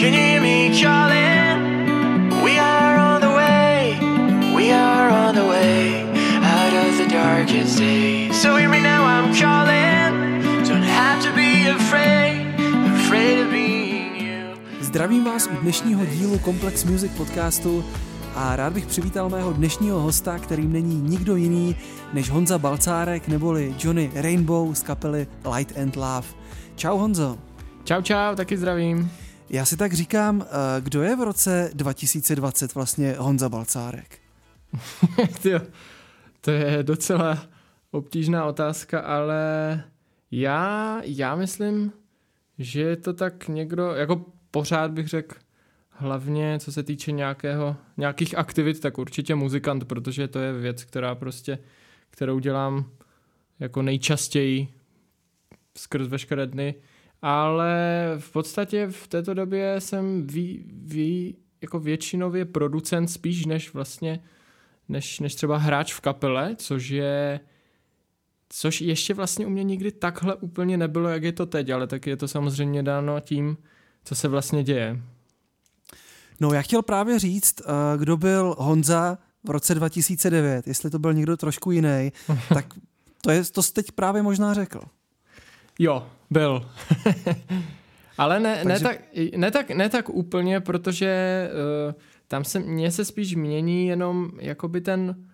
Can 0.00 0.14
you 0.14 0.20
hear 0.20 0.40
me 0.40 0.82
calling? 0.82 2.42
We 2.42 2.58
are 2.58 2.96
on 2.98 3.20
the 3.20 3.28
way. 3.36 3.98
We 4.56 4.72
are 4.72 5.10
on 5.10 5.34
the 5.34 5.44
way 5.44 6.04
out 6.42 6.72
of 6.72 6.96
the 6.96 7.06
darkest 7.12 7.78
days. 7.78 8.42
So 8.42 8.56
hear 8.56 8.70
me 8.70 8.80
now, 8.80 9.04
I'm 9.04 9.34
calling. 9.34 10.40
Don't 10.64 10.88
have 10.88 11.22
to 11.24 11.32
be 11.34 11.68
afraid, 11.68 12.54
afraid 12.96 13.44
of 13.44 13.50
being 13.50 14.16
you. 14.16 14.56
Zdravím 14.80 15.24
vás 15.24 15.46
u 15.46 15.56
dnešního 15.56 16.06
dílu 16.06 16.38
Complex 16.38 16.84
Music 16.84 17.12
podcastu 17.16 17.84
a 18.34 18.56
rád 18.56 18.72
bych 18.72 18.86
přivítal 18.86 19.28
mého 19.28 19.52
dnešního 19.52 20.00
hosta, 20.00 20.38
kterým 20.38 20.72
není 20.72 21.00
nikdo 21.00 21.36
jiný 21.36 21.76
než 22.12 22.30
Honza 22.30 22.58
Balcárek 22.58 23.28
neboli 23.28 23.74
Johnny 23.78 24.10
Rainbow 24.14 24.74
z 24.74 24.82
kapely 24.82 25.26
Light 25.56 25.78
and 25.78 25.96
Love. 25.96 26.28
Čau 26.76 26.98
Honzo. 26.98 27.38
Čau, 27.84 28.02
čau, 28.02 28.34
taky 28.36 28.56
zdravím. 28.56 29.10
Já 29.52 29.64
si 29.64 29.76
tak 29.76 29.92
říkám, 29.92 30.42
eh, 30.42 30.80
kdo 30.80 31.02
je 31.02 31.16
v 31.16 31.20
roce 31.20 31.70
2020 31.74 32.74
vlastně 32.74 33.14
Honza 33.18 33.48
Balcárek? 33.48 34.18
Tyjo, 35.42 35.60
to 36.40 36.50
je 36.50 36.82
docela 36.82 37.48
obtížná 37.90 38.44
otázka, 38.44 39.00
ale 39.00 39.84
já, 40.30 41.00
já 41.04 41.36
myslím, 41.36 41.92
že 42.58 42.80
je 42.80 42.96
to 42.96 43.12
tak 43.12 43.48
někdo, 43.48 43.94
jako 43.94 44.24
pořád 44.50 44.90
bych 44.90 45.08
řekl, 45.08 45.36
hlavně 45.90 46.58
co 46.58 46.72
se 46.72 46.82
týče 46.82 47.12
nějakého, 47.12 47.76
nějakých 47.96 48.38
aktivit, 48.38 48.80
tak 48.80 48.98
určitě 48.98 49.34
muzikant, 49.34 49.84
protože 49.84 50.28
to 50.28 50.38
je 50.38 50.52
věc, 50.52 50.84
která 50.84 51.14
prostě, 51.14 51.58
kterou 52.10 52.38
dělám 52.38 52.90
jako 53.60 53.82
nejčastěji 53.82 54.68
skrz 55.76 56.08
veškeré 56.08 56.46
dny, 56.46 56.74
ale 57.22 57.74
v 58.18 58.32
podstatě 58.32 58.86
v 58.90 59.08
této 59.08 59.34
době 59.34 59.80
jsem 59.80 60.26
ví, 60.26 60.64
ví, 60.72 61.36
jako 61.62 61.80
většinově 61.80 62.44
producent 62.44 63.10
spíš 63.10 63.46
než 63.46 63.74
vlastně 63.74 64.20
než, 64.88 65.20
než 65.20 65.34
třeba 65.34 65.56
hráč 65.56 65.94
v 65.94 66.00
kapele, 66.00 66.56
což 66.56 66.88
je 66.88 67.40
což 68.52 68.80
ještě 68.80 69.14
vlastně 69.14 69.46
u 69.46 69.50
mě 69.50 69.64
nikdy 69.64 69.92
takhle 69.92 70.34
úplně 70.34 70.76
nebylo, 70.76 71.08
jak 71.08 71.22
je 71.22 71.32
to 71.32 71.46
teď, 71.46 71.70
ale 71.70 71.86
tak 71.86 72.06
je 72.06 72.16
to 72.16 72.28
samozřejmě 72.28 72.82
dáno 72.82 73.20
tím, 73.20 73.56
co 74.04 74.14
se 74.14 74.28
vlastně 74.28 74.64
děje. 74.64 75.00
No 76.40 76.52
já 76.52 76.62
chtěl 76.62 76.82
právě 76.82 77.18
říct, 77.18 77.60
eh, 77.60 77.98
kdo 77.98 78.16
byl 78.16 78.54
Honza 78.58 79.18
v 79.44 79.50
roce 79.50 79.74
2009, 79.74 80.66
jestli 80.66 80.90
to 80.90 80.98
byl 80.98 81.14
někdo 81.14 81.36
trošku 81.36 81.70
jiný, 81.70 82.12
tak 82.48 82.66
to, 83.22 83.30
je, 83.30 83.44
to 83.44 83.62
jsi 83.62 83.72
teď 83.72 83.92
právě 83.92 84.22
možná 84.22 84.54
řekl. 84.54 84.80
Jo, 85.82 86.06
byl. 86.30 86.66
Ale 88.18 88.40
ne, 88.40 88.54
Takže... 88.54 88.68
ne, 88.68 88.80
tak, 88.80 89.00
ne, 89.36 89.50
tak, 89.50 89.70
ne 89.70 89.88
tak 89.88 90.08
úplně, 90.08 90.60
protože 90.60 91.48
uh, 91.86 91.94
tam 92.28 92.44
se, 92.44 92.58
mně 92.58 92.90
se 92.90 93.04
spíš 93.04 93.34
mění 93.34 93.86
jenom 93.86 94.30
jakoby 94.40 94.80
ten, 94.80 95.24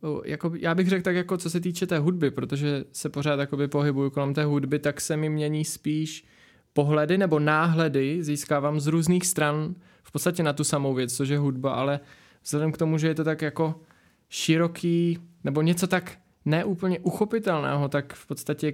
uh, 0.00 0.20
jakoby, 0.24 0.58
já 0.62 0.74
bych 0.74 0.88
řekl 0.88 1.02
tak 1.02 1.16
jako 1.16 1.36
co 1.36 1.50
se 1.50 1.60
týče 1.60 1.86
té 1.86 1.98
hudby, 1.98 2.30
protože 2.30 2.84
se 2.92 3.08
pořád 3.08 3.40
jakoby 3.40 3.68
pohybuju 3.68 4.10
kolem 4.10 4.34
té 4.34 4.44
hudby, 4.44 4.78
tak 4.78 5.00
se 5.00 5.16
mi 5.16 5.28
mění 5.28 5.64
spíš 5.64 6.24
pohledy 6.72 7.18
nebo 7.18 7.38
náhledy 7.38 8.24
získávám 8.24 8.80
z 8.80 8.86
různých 8.86 9.26
stran 9.26 9.74
v 10.02 10.12
podstatě 10.12 10.42
na 10.42 10.52
tu 10.52 10.64
samou 10.64 10.94
věc, 10.94 11.16
což 11.16 11.28
je 11.28 11.38
hudba, 11.38 11.74
ale 11.74 12.00
vzhledem 12.44 12.72
k 12.72 12.78
tomu, 12.78 12.98
že 12.98 13.08
je 13.08 13.14
to 13.14 13.24
tak 13.24 13.42
jako 13.42 13.80
široký 14.28 15.18
nebo 15.44 15.62
něco 15.62 15.86
tak 15.86 16.18
neúplně 16.44 16.98
uchopitelného, 16.98 17.88
tak 17.88 18.14
v 18.14 18.26
podstatě 18.26 18.72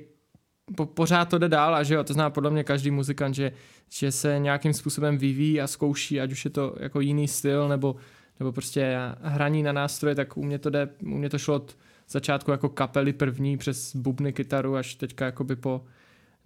po, 0.77 0.87
pořád 0.87 1.25
to 1.25 1.39
jde 1.39 1.49
dál 1.49 1.75
a 1.75 1.83
že 1.83 1.95
jo, 1.95 2.05
to 2.05 2.13
zná 2.13 2.31
podle 2.31 2.51
mě 2.51 2.65
každý 2.65 2.91
muzikant, 2.91 3.35
že, 3.35 3.53
že 3.89 4.13
se 4.13 4.39
nějakým 4.39 4.75
způsobem 4.75 5.19
vyvíjí 5.19 5.61
a 5.61 5.67
zkouší, 5.67 6.21
ať 6.21 6.33
už 6.33 6.45
je 6.45 6.51
to 6.51 6.75
jako 6.81 7.01
jiný 7.01 7.29
styl 7.29 7.69
nebo, 7.69 7.97
nebo 8.41 8.53
prostě 8.53 8.97
hraní 9.23 9.63
na 9.63 9.73
nástroje, 9.73 10.15
tak 10.15 10.37
u 10.37 10.43
mě 10.43 10.59
to 10.59 10.71
jde, 10.71 10.89
u 11.03 11.09
mě 11.09 11.31
to 11.31 11.39
šlo 11.39 11.55
od 11.55 11.77
začátku 12.09 12.51
jako 12.51 12.69
kapely 12.69 13.13
první 13.13 13.57
přes 13.57 13.97
bubny, 13.97 14.33
kytaru 14.33 14.77
až 14.77 14.95
teďka 14.95 15.25
jakoby 15.25 15.57
po 15.57 15.85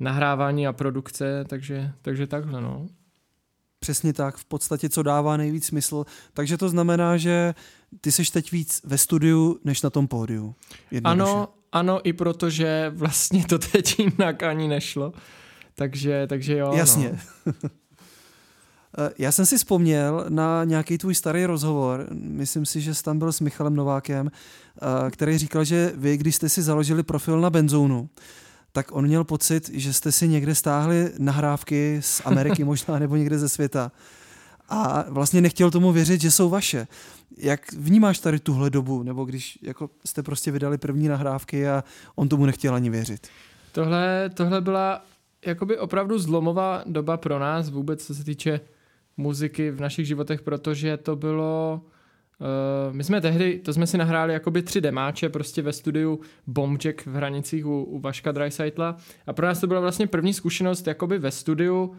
nahrávání 0.00 0.66
a 0.66 0.72
produkce, 0.72 1.44
takže, 1.48 1.92
takže 2.02 2.26
takhle 2.26 2.60
no. 2.60 2.86
Přesně 3.78 4.12
tak, 4.12 4.36
v 4.36 4.44
podstatě 4.44 4.88
co 4.88 5.02
dává 5.02 5.36
nejvíc 5.36 5.66
smysl. 5.66 6.04
Takže 6.34 6.56
to 6.56 6.68
znamená, 6.68 7.16
že 7.16 7.54
ty 8.00 8.12
seš 8.12 8.30
teď 8.30 8.52
víc 8.52 8.80
ve 8.84 8.98
studiu, 8.98 9.58
než 9.64 9.82
na 9.82 9.90
tom 9.90 10.08
pódiu. 10.08 10.54
Ano, 11.04 11.48
ano, 11.74 12.00
i 12.04 12.12
protože 12.12 12.92
vlastně 12.94 13.44
to 13.44 13.58
teď 13.58 13.98
jinak 13.98 14.42
ani 14.42 14.68
nešlo. 14.68 15.12
Takže, 15.74 16.26
takže 16.26 16.58
jo. 16.58 16.72
Jasně. 16.74 17.18
No. 17.46 17.52
Já 19.18 19.32
jsem 19.32 19.46
si 19.46 19.56
vzpomněl 19.56 20.26
na 20.28 20.64
nějaký 20.64 20.98
tvůj 20.98 21.14
starý 21.14 21.46
rozhovor, 21.46 22.06
myslím 22.12 22.66
si, 22.66 22.80
že 22.80 22.94
jsi 22.94 23.02
tam 23.02 23.18
byl 23.18 23.32
s 23.32 23.40
Michalem 23.40 23.76
Novákem, 23.76 24.30
eh, 24.30 25.10
který 25.10 25.38
říkal, 25.38 25.64
že 25.64 25.92
vy, 25.96 26.16
když 26.16 26.36
jste 26.36 26.48
si 26.48 26.62
založili 26.62 27.02
profil 27.02 27.40
na 27.40 27.50
Benzónu, 27.50 28.08
tak 28.72 28.92
on 28.92 29.06
měl 29.06 29.24
pocit, 29.24 29.70
že 29.72 29.92
jste 29.92 30.12
si 30.12 30.28
někde 30.28 30.54
stáhli 30.54 31.12
nahrávky 31.18 31.98
z 32.00 32.22
Ameriky 32.24 32.64
možná 32.64 32.98
nebo 32.98 33.16
někde 33.16 33.38
ze 33.38 33.48
světa 33.48 33.92
a 34.68 35.04
vlastně 35.08 35.40
nechtěl 35.40 35.70
tomu 35.70 35.92
věřit, 35.92 36.20
že 36.20 36.30
jsou 36.30 36.48
vaše. 36.48 36.86
Jak 37.36 37.72
vnímáš 37.72 38.18
tady 38.18 38.38
tuhle 38.38 38.70
dobu, 38.70 39.02
nebo 39.02 39.24
když 39.24 39.58
jako 39.62 39.90
jste 40.06 40.22
prostě 40.22 40.50
vydali 40.50 40.78
první 40.78 41.08
nahrávky 41.08 41.68
a 41.68 41.84
on 42.14 42.28
tomu 42.28 42.46
nechtěl 42.46 42.74
ani 42.74 42.90
věřit? 42.90 43.28
Tohle, 43.72 44.30
tohle 44.34 44.60
byla 44.60 45.04
jakoby 45.46 45.78
opravdu 45.78 46.18
zlomová 46.18 46.82
doba 46.86 47.16
pro 47.16 47.38
nás 47.38 47.70
vůbec, 47.70 48.06
co 48.06 48.14
se 48.14 48.24
týče 48.24 48.60
muziky 49.16 49.70
v 49.70 49.80
našich 49.80 50.06
životech, 50.06 50.42
protože 50.42 50.96
to 50.96 51.16
bylo... 51.16 51.80
Uh, 52.88 52.94
my 52.96 53.04
jsme 53.04 53.20
tehdy, 53.20 53.58
to 53.64 53.72
jsme 53.72 53.86
si 53.86 53.98
nahráli 53.98 54.32
jakoby 54.32 54.62
tři 54.62 54.80
demáče 54.80 55.28
prostě 55.28 55.62
ve 55.62 55.72
studiu 55.72 56.20
Bombjack 56.46 57.06
v 57.06 57.14
Hranicích 57.14 57.66
u, 57.66 57.82
u 57.82 57.98
Vaška 57.98 58.32
Dreisaitla 58.32 58.96
a 59.26 59.32
pro 59.32 59.46
nás 59.46 59.60
to 59.60 59.66
byla 59.66 59.80
vlastně 59.80 60.06
první 60.06 60.34
zkušenost 60.34 60.86
jakoby 60.86 61.18
ve 61.18 61.30
studiu 61.30 61.96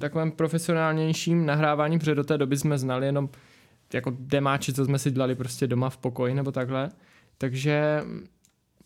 takovém 0.00 0.30
profesionálnějším 0.30 1.46
nahrávání, 1.46 1.98
protože 1.98 2.14
do 2.14 2.24
té 2.24 2.38
doby 2.38 2.56
jsme 2.56 2.78
znali 2.78 3.06
jenom 3.06 3.28
jako 3.92 4.16
demáči, 4.18 4.72
co 4.72 4.84
jsme 4.84 4.98
si 4.98 5.10
dělali 5.10 5.34
prostě 5.34 5.66
doma 5.66 5.90
v 5.90 5.96
pokoji 5.96 6.34
nebo 6.34 6.52
takhle. 6.52 6.90
Takže 7.38 8.04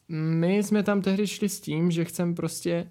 my 0.09 0.57
jsme 0.57 0.83
tam 0.83 1.03
tehdy 1.03 1.27
šli 1.27 1.49
s 1.49 1.61
tím, 1.61 1.91
že 1.91 2.05
chcem 2.05 2.35
prostě 2.35 2.89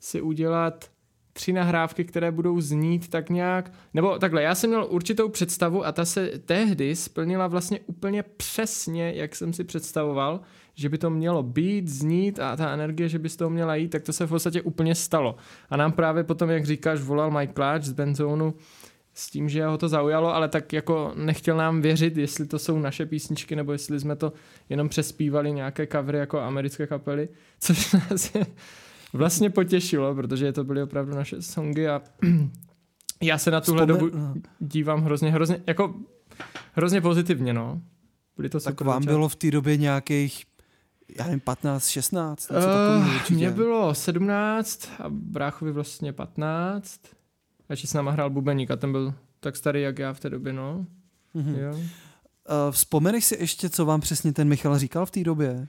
si 0.00 0.20
udělat 0.20 0.90
tři 1.32 1.52
nahrávky, 1.52 2.04
které 2.04 2.30
budou 2.30 2.60
znít 2.60 3.08
tak 3.08 3.30
nějak, 3.30 3.72
nebo 3.94 4.18
takhle, 4.18 4.42
já 4.42 4.54
jsem 4.54 4.70
měl 4.70 4.86
určitou 4.90 5.28
představu 5.28 5.86
a 5.86 5.92
ta 5.92 6.04
se 6.04 6.30
tehdy 6.44 6.96
splnila 6.96 7.46
vlastně 7.46 7.80
úplně 7.86 8.22
přesně, 8.22 9.12
jak 9.16 9.36
jsem 9.36 9.52
si 9.52 9.64
představoval, 9.64 10.40
že 10.80 10.88
by 10.88 10.98
to 10.98 11.10
mělo 11.10 11.42
být, 11.42 11.88
znít 11.88 12.38
a 12.38 12.56
ta 12.56 12.70
energie, 12.70 13.08
že 13.08 13.18
by 13.18 13.28
z 13.28 13.36
toho 13.36 13.50
měla 13.50 13.74
jít, 13.74 13.88
tak 13.88 14.02
to 14.02 14.12
se 14.12 14.26
v 14.26 14.28
podstatě 14.28 14.62
úplně 14.62 14.94
stalo. 14.94 15.36
A 15.70 15.76
nám 15.76 15.92
právě 15.92 16.24
potom, 16.24 16.50
jak 16.50 16.66
říkáš, 16.66 17.00
volal 17.00 17.30
Mike 17.30 17.52
Clark 17.52 17.82
z 17.82 17.92
Benzonu 17.92 18.54
s 19.14 19.30
tím, 19.30 19.48
že 19.48 19.66
ho 19.66 19.78
to 19.78 19.88
zaujalo, 19.88 20.34
ale 20.34 20.48
tak 20.48 20.72
jako 20.72 21.12
nechtěl 21.16 21.56
nám 21.56 21.80
věřit, 21.80 22.16
jestli 22.16 22.46
to 22.46 22.58
jsou 22.58 22.78
naše 22.78 23.06
písničky, 23.06 23.56
nebo 23.56 23.72
jestli 23.72 24.00
jsme 24.00 24.16
to 24.16 24.32
jenom 24.68 24.88
přespívali 24.88 25.52
nějaké 25.52 25.86
covery 25.86 26.18
jako 26.18 26.40
americké 26.40 26.86
kapely, 26.86 27.28
což 27.60 27.92
nás 28.10 28.34
je 28.34 28.46
vlastně 29.12 29.50
potěšilo, 29.50 30.14
protože 30.14 30.52
to 30.52 30.64
byly 30.64 30.82
opravdu 30.82 31.14
naše 31.14 31.42
songy 31.42 31.88
a 31.88 32.02
já 33.22 33.38
se 33.38 33.50
na 33.50 33.60
tuhle 33.60 33.86
dobu 33.86 34.10
dívám 34.58 35.02
hrozně, 35.02 35.30
hrozně, 35.30 35.62
jako 35.66 35.94
hrozně 36.72 37.00
pozitivně, 37.00 37.52
no. 37.52 37.80
Byly 38.36 38.48
to 38.48 38.60
tak 38.60 38.80
vám 38.80 39.04
bylo 39.04 39.28
v 39.28 39.36
té 39.36 39.50
době 39.50 39.76
nějakých 39.76 40.44
já 41.18 41.24
nevím, 41.24 41.40
15, 41.40 41.88
16, 41.88 42.50
něco 42.50 42.66
uh, 42.66 43.30
Mně 43.30 43.50
bylo 43.50 43.94
17 43.94 44.88
a 44.98 45.04
bráchovi 45.08 45.72
vlastně 45.72 46.12
15. 46.12 47.00
A 47.68 47.76
s 47.76 47.94
náma 47.94 48.10
hrál 48.10 48.30
bubeník 48.30 48.70
a 48.70 48.76
ten 48.76 48.92
byl 48.92 49.14
tak 49.40 49.56
starý, 49.56 49.82
jak 49.82 49.98
já 49.98 50.12
v 50.12 50.20
té 50.20 50.30
době, 50.30 50.52
no. 50.52 50.86
Mm-hmm. 51.34 51.58
Jo. 51.58 51.70
Uh, 51.70 51.84
vzpomeneš 52.70 53.24
si 53.24 53.36
ještě, 53.40 53.70
co 53.70 53.84
vám 53.84 54.00
přesně 54.00 54.32
ten 54.32 54.48
Michal 54.48 54.78
říkal 54.78 55.06
v 55.06 55.10
té 55.10 55.24
době? 55.24 55.52
Uh, 55.52 55.66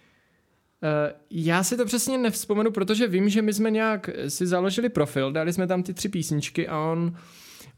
já 1.29 1.63
si 1.63 1.77
to 1.77 1.85
přesně 1.85 2.17
nevzpomenu, 2.17 2.71
protože 2.71 3.07
vím, 3.07 3.29
že 3.29 3.41
my 3.41 3.53
jsme 3.53 3.71
nějak 3.71 4.09
si 4.27 4.47
založili 4.47 4.89
profil, 4.89 5.31
dali 5.31 5.53
jsme 5.53 5.67
tam 5.67 5.83
ty 5.83 5.93
tři 5.93 6.09
písničky 6.09 6.67
a 6.67 6.79
on, 6.79 7.15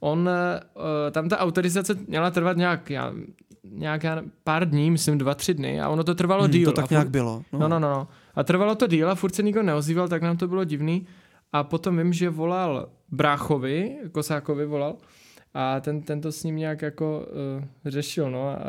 on 0.03 0.29
uh, 0.29 0.83
tam 1.11 1.29
ta 1.29 1.37
autorizace 1.37 1.95
měla 2.07 2.31
trvat 2.31 2.57
nějak, 2.57 2.89
já 2.89 3.13
nějak 3.63 4.01
pár 4.43 4.69
dní, 4.69 4.91
myslím 4.91 5.17
dva, 5.17 5.35
tři 5.35 5.53
dny 5.53 5.81
a 5.81 5.89
ono 5.89 6.03
to 6.03 6.15
trvalo 6.15 6.43
hmm, 6.43 6.51
díl. 6.51 6.71
To 6.71 6.81
tak 6.81 6.89
nějak 6.89 7.09
bylo. 7.09 7.43
No. 7.53 7.59
no, 7.59 7.67
no, 7.67 7.79
no. 7.79 8.07
A 8.35 8.43
trvalo 8.43 8.75
to 8.75 8.87
díl 8.87 9.11
a 9.11 9.15
furt 9.15 9.35
se 9.35 9.43
nikdo 9.43 9.63
neozýval, 9.63 10.07
tak 10.07 10.21
nám 10.21 10.37
to 10.37 10.47
bylo 10.47 10.63
divný. 10.63 11.07
A 11.53 11.63
potom 11.63 11.97
vím, 11.97 12.13
že 12.13 12.29
volal 12.29 12.89
Bráchovi, 13.11 13.97
Kosákovi 14.11 14.65
volal 14.65 14.95
a 15.53 15.79
ten, 15.79 16.01
ten 16.01 16.21
to 16.21 16.31
s 16.31 16.43
ním 16.43 16.55
nějak 16.55 16.81
jako 16.81 17.25
uh, 17.57 17.63
řešil, 17.85 18.31
no 18.31 18.49
a 18.49 18.59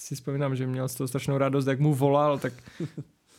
si 0.00 0.14
vzpomínám, 0.14 0.56
že 0.56 0.66
měl 0.66 0.88
z 0.88 0.94
toho 0.94 1.08
strašnou 1.08 1.38
radost, 1.38 1.66
jak 1.66 1.80
mu 1.80 1.94
volal, 1.94 2.38
tak 2.38 2.52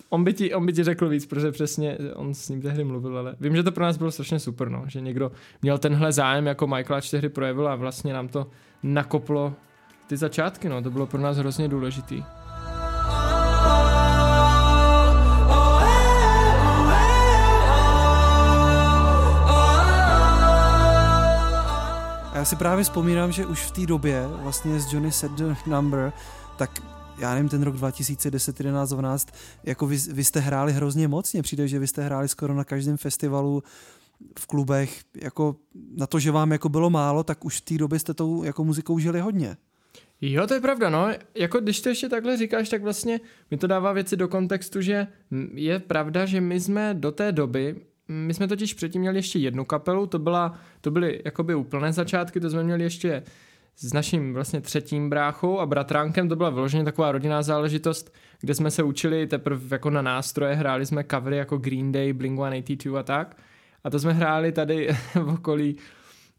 on, 0.09 0.23
by 0.23 0.33
ti, 0.33 0.53
on 0.53 0.65
by 0.65 0.73
ti 0.73 0.83
řekl 0.83 1.09
víc, 1.09 1.25
protože 1.25 1.51
přesně 1.51 1.97
on 2.15 2.33
s 2.33 2.49
ním 2.49 2.61
tehdy 2.61 2.83
mluvil, 2.83 3.17
ale 3.17 3.35
vím, 3.39 3.55
že 3.55 3.63
to 3.63 3.71
pro 3.71 3.83
nás 3.83 3.97
bylo 3.97 4.11
strašně 4.11 4.39
super, 4.39 4.69
no, 4.69 4.83
že 4.87 5.01
někdo 5.01 5.31
měl 5.61 5.77
tenhle 5.77 6.11
zájem, 6.11 6.47
jako 6.47 6.67
Michael 6.67 7.01
tehdy 7.11 7.29
projevil 7.29 7.67
a 7.67 7.75
vlastně 7.75 8.13
nám 8.13 8.27
to 8.27 8.47
nakoplo 8.83 9.53
ty 10.07 10.17
začátky, 10.17 10.69
no, 10.69 10.81
to 10.81 10.91
bylo 10.91 11.07
pro 11.07 11.21
nás 11.21 11.37
hrozně 11.37 11.67
důležitý. 11.67 12.23
A 22.31 22.39
já 22.39 22.45
si 22.45 22.55
právě 22.55 22.83
vzpomínám, 22.83 23.31
že 23.31 23.45
už 23.45 23.61
v 23.61 23.71
té 23.71 23.85
době 23.85 24.27
vlastně 24.27 24.79
s 24.79 24.93
Johnny 24.93 25.11
Said 25.11 25.67
Number, 25.67 26.13
tak 26.57 26.81
já 27.19 27.33
nevím, 27.33 27.49
ten 27.49 27.63
rok 27.63 27.75
2010, 27.75 28.59
11, 28.59 28.89
12, 28.89 29.27
jako 29.63 29.87
vy, 29.87 29.97
vy 29.97 30.23
jste 30.23 30.39
hráli 30.39 30.73
hrozně 30.73 31.07
moc, 31.07 31.33
mně 31.33 31.43
přijde, 31.43 31.67
že 31.67 31.79
vy 31.79 31.87
jste 31.87 32.03
hráli 32.03 32.27
skoro 32.27 32.53
na 32.53 32.63
každém 32.63 32.97
festivalu 32.97 33.63
v 34.39 34.47
klubech, 34.47 35.01
jako 35.15 35.55
na 35.97 36.07
to, 36.07 36.19
že 36.19 36.31
vám 36.31 36.51
jako 36.51 36.69
bylo 36.69 36.89
málo, 36.89 37.23
tak 37.23 37.45
už 37.45 37.57
v 37.57 37.61
té 37.61 37.77
době 37.77 37.99
jste 37.99 38.13
tou 38.13 38.43
jako 38.43 38.63
muzikou 38.63 38.99
žili 38.99 39.19
hodně. 39.19 39.57
Jo, 40.21 40.47
to 40.47 40.53
je 40.53 40.61
pravda, 40.61 40.89
no. 40.89 41.09
Jako 41.35 41.59
když 41.59 41.81
to 41.81 41.89
ještě 41.89 42.09
takhle 42.09 42.37
říkáš, 42.37 42.69
tak 42.69 42.83
vlastně 42.83 43.19
mi 43.51 43.57
to 43.57 43.67
dává 43.67 43.93
věci 43.93 44.17
do 44.17 44.27
kontextu, 44.27 44.81
že 44.81 45.07
je 45.53 45.79
pravda, 45.79 46.25
že 46.25 46.41
my 46.41 46.59
jsme 46.59 46.93
do 46.93 47.11
té 47.11 47.31
doby, 47.31 47.75
my 48.07 48.33
jsme 48.33 48.47
totiž 48.47 48.73
předtím 48.73 49.01
měli 49.01 49.17
ještě 49.17 49.39
jednu 49.39 49.65
kapelu, 49.65 50.07
to, 50.07 50.19
byla, 50.19 50.59
to 50.81 50.91
byly 50.91 51.21
jakoby 51.25 51.55
úplné 51.55 51.93
začátky, 51.93 52.39
to 52.39 52.49
jsme 52.49 52.63
měli 52.63 52.83
ještě 52.83 53.23
s 53.79 53.93
naším 53.93 54.33
vlastně 54.33 54.61
třetím 54.61 55.09
bráchou 55.09 55.59
a 55.59 55.65
bratránkem, 55.65 56.29
to 56.29 56.35
byla 56.35 56.49
vyloženě 56.49 56.83
taková 56.83 57.11
rodinná 57.11 57.43
záležitost, 57.43 58.13
kde 58.39 58.55
jsme 58.55 58.71
se 58.71 58.83
učili 58.83 59.27
teprve 59.27 59.75
jako 59.75 59.89
na 59.89 60.01
nástroje, 60.01 60.55
hráli 60.55 60.85
jsme 60.85 61.03
covery 61.03 61.37
jako 61.37 61.57
Green 61.57 61.91
Day, 61.91 62.13
Blink-182 62.13 62.97
a 62.97 63.03
tak. 63.03 63.37
A 63.83 63.89
to 63.89 63.99
jsme 63.99 64.13
hráli 64.13 64.51
tady 64.51 64.89
v 65.13 65.29
okolí 65.29 65.77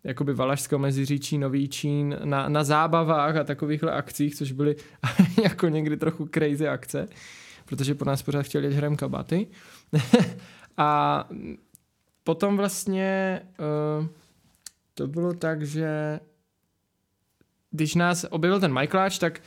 jakoby 0.05 0.35
Valašského 0.35 0.79
meziříčí, 0.79 1.38
Nový 1.38 1.69
Čín, 1.69 2.17
na, 2.25 2.49
na 2.49 2.64
zábavách 2.64 3.37
a 3.37 3.44
takovýchhle 3.44 3.93
akcích, 3.93 4.34
což 4.34 4.52
byly 4.52 4.76
jako 5.43 5.69
někdy 5.69 5.96
trochu 5.96 6.29
crazy 6.34 6.69
akce, 6.69 7.08
protože 7.64 7.94
po 7.94 8.05
nás 8.05 8.23
pořád 8.23 8.43
chtěli 8.43 8.75
hrem 8.75 8.96
kabaty. 8.96 9.46
a 10.76 11.25
potom 12.25 12.56
vlastně 12.56 13.41
uh, 14.00 14.06
to 14.94 15.06
bylo 15.06 15.32
tak, 15.32 15.62
že 15.62 16.20
když 17.70 17.94
nás 17.94 18.26
objevil 18.31 18.61
ten 18.61 18.75
Michaeláč, 18.75 19.19
tak 19.19 19.41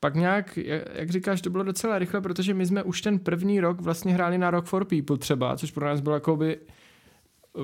pak 0.00 0.14
nějak, 0.14 0.58
jak 0.94 1.10
říkáš, 1.10 1.40
to 1.40 1.50
bylo 1.50 1.64
docela 1.64 1.98
rychle, 1.98 2.20
protože 2.20 2.54
my 2.54 2.66
jsme 2.66 2.82
už 2.82 3.00
ten 3.00 3.18
první 3.18 3.60
rok 3.60 3.80
vlastně 3.80 4.14
hráli 4.14 4.38
na 4.38 4.50
Rock 4.50 4.66
for 4.66 4.84
People 4.84 5.18
třeba, 5.18 5.56
což 5.56 5.70
pro 5.70 5.86
nás 5.86 6.00
bylo 6.00 6.14
jakoby 6.14 6.58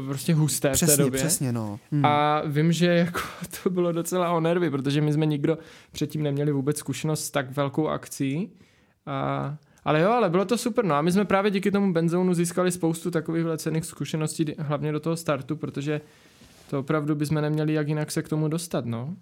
prostě 0.07 0.35
husté 0.35 0.71
přesně, 0.71 0.95
v 0.95 0.97
té 0.97 1.03
době. 1.03 1.19
Přesně, 1.19 1.53
no. 1.53 1.79
Hmm. 1.93 2.05
A 2.05 2.43
vím, 2.47 2.73
že 2.73 2.87
jako 2.87 3.21
to 3.63 3.71
bylo 3.71 3.93
docela 3.93 4.31
o 4.31 4.41
nervy, 4.41 4.71
protože 4.71 5.01
my 5.01 5.13
jsme 5.13 5.27
nikdo 5.27 5.59
předtím 5.93 6.23
neměli 6.23 6.53
vůbec 6.53 6.79
zkušenost 6.79 7.25
s 7.25 7.31
tak 7.31 7.51
velkou 7.51 7.89
akcí. 7.89 8.53
A, 9.07 9.57
ale 9.85 10.01
jo, 10.01 10.11
ale 10.11 10.31
bylo 10.31 10.45
to 10.45 10.59
super. 10.59 10.85
No 10.85 10.95
a 10.95 11.03
my 11.03 11.13
jsme 11.13 11.25
právě 11.25 11.51
díky 11.51 11.71
tomu 11.71 11.93
benzónu 11.93 12.35
získali 12.35 12.73
spoustu 12.73 13.11
takových 13.11 13.47
cených 13.57 13.85
zkušeností, 13.85 14.45
hlavně 14.59 14.93
do 14.93 15.01
toho 15.01 15.17
startu, 15.17 15.57
protože 15.57 16.01
to 16.71 16.79
opravdu 16.79 17.15
bychom 17.15 17.41
neměli 17.41 17.73
jak 17.73 17.89
jinak 17.89 18.11
se 18.11 18.23
k 18.23 18.29
tomu 18.29 18.49
dostat, 18.49 18.87
no. 18.87 19.17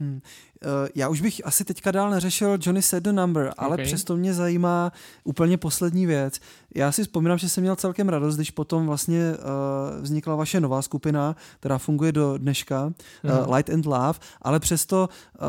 Hmm. 0.00 0.20
Uh, 0.64 0.70
já 0.94 1.08
už 1.08 1.20
bych 1.20 1.46
asi 1.46 1.64
teďka 1.64 1.90
dál 1.90 2.10
neřešil 2.10 2.58
Johnny 2.60 2.82
Said 2.82 3.02
the 3.02 3.12
Number, 3.12 3.52
ale 3.58 3.74
okay. 3.74 3.84
přesto 3.84 4.16
mě 4.16 4.34
zajímá 4.34 4.92
úplně 5.24 5.56
poslední 5.56 6.06
věc. 6.06 6.40
Já 6.74 6.92
si 6.92 7.02
vzpomínám, 7.02 7.38
že 7.38 7.48
jsem 7.48 7.62
měl 7.62 7.76
celkem 7.76 8.08
radost, 8.08 8.36
když 8.36 8.50
potom 8.50 8.86
vlastně 8.86 9.20
uh, 9.32 10.02
vznikla 10.02 10.34
vaše 10.34 10.60
nová 10.60 10.82
skupina, 10.82 11.36
která 11.60 11.78
funguje 11.78 12.12
do 12.12 12.38
dneška, 12.38 12.84
uh, 12.86 13.54
Light 13.54 13.70
and 13.70 13.86
Love, 13.86 14.18
ale 14.42 14.60
přesto, 14.60 15.08
uh, 15.08 15.46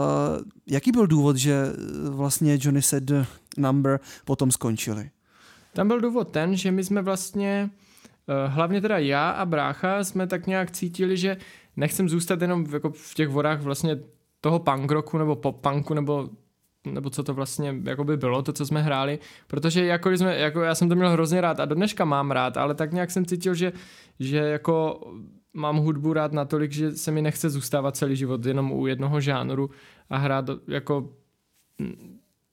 jaký 0.68 0.92
byl 0.92 1.08
důvod, 1.08 1.36
že 1.36 1.64
vlastně 2.10 2.58
Johnny 2.62 2.82
Said 2.82 3.04
the 3.04 3.26
Number 3.58 4.00
potom 4.26 4.52
skončili? 4.52 5.10
Tam 5.74 5.88
byl 5.88 6.02
důvod 6.02 6.30
ten, 6.30 6.56
že 6.56 6.72
my 6.72 6.84
jsme 6.84 7.02
vlastně, 7.02 7.70
uh, 8.28 8.54
hlavně 8.54 8.82
teda 8.82 8.98
já 8.98 9.30
a 9.30 9.46
brácha, 9.46 10.04
jsme 10.04 10.28
tak 10.28 10.48
nějak 10.48 10.72
cítili, 10.72 11.18
že 11.18 11.38
nechcem 11.78 12.10
zůstat 12.10 12.42
jenom 12.42 12.66
jako 12.74 12.90
v 12.90 13.14
těch 13.14 13.30
vodách 13.30 13.62
vlastně 13.62 14.00
toho 14.48 14.60
punk 14.60 14.92
rocku 14.92 15.18
nebo 15.18 15.36
pop 15.36 15.62
punku 15.62 15.94
nebo 15.94 16.30
nebo 16.86 17.10
co 17.10 17.24
to 17.24 17.34
vlastně 17.34 17.76
jako 17.84 18.04
by 18.04 18.18
bylo, 18.18 18.42
to, 18.42 18.54
co 18.54 18.66
jsme 18.66 18.82
hráli, 18.82 19.20
protože 19.48 19.86
jako, 19.86 20.12
jsme, 20.12 20.38
jako 20.38 20.62
já 20.62 20.76
jsem 20.76 20.90
to 20.90 20.96
měl 20.96 21.10
hrozně 21.10 21.42
rád 21.42 21.60
a 21.60 21.66
do 21.66 21.76
dneška 21.76 22.06
mám 22.06 22.32
rád, 22.32 22.58
ale 22.58 22.76
tak 22.76 22.94
nějak 22.94 23.12
jsem 23.12 23.26
cítil, 23.26 23.54
že, 23.54 23.74
že 24.20 24.38
jako 24.38 25.02
mám 25.54 25.78
hudbu 25.78 26.14
rád 26.14 26.32
natolik, 26.32 26.72
že 26.72 26.92
se 26.92 27.12
mi 27.12 27.22
nechce 27.22 27.50
zůstávat 27.50 27.96
celý 27.96 28.16
život 28.16 28.46
jenom 28.46 28.72
u 28.72 28.88
jednoho 28.88 29.22
žánru 29.22 29.70
a 30.10 30.18
hrát 30.18 30.50
jako 30.68 31.10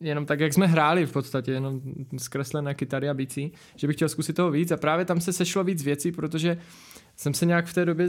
jenom 0.01 0.27
tak, 0.27 0.41
jak 0.41 0.53
jsme 0.53 0.67
hráli 0.67 1.07
v 1.07 1.13
podstatě, 1.13 1.53
jenom 1.53 1.81
zkreslené 2.19 2.75
kytary 2.75 3.09
a 3.09 3.15
bicí, 3.15 3.53
že 3.77 3.87
bych 3.87 3.97
chtěl 3.97 4.09
zkusit 4.09 4.33
toho 4.33 4.51
víc. 4.51 4.73
A 4.73 4.77
právě 4.77 5.05
tam 5.05 5.21
se 5.21 5.33
sešlo 5.33 5.65
víc 5.65 5.85
věcí, 5.85 6.13
protože 6.13 6.59
jsem 7.17 7.35
se 7.35 7.47
nějak 7.47 7.67
v 7.67 7.75
té 7.75 7.85
době 7.85 8.09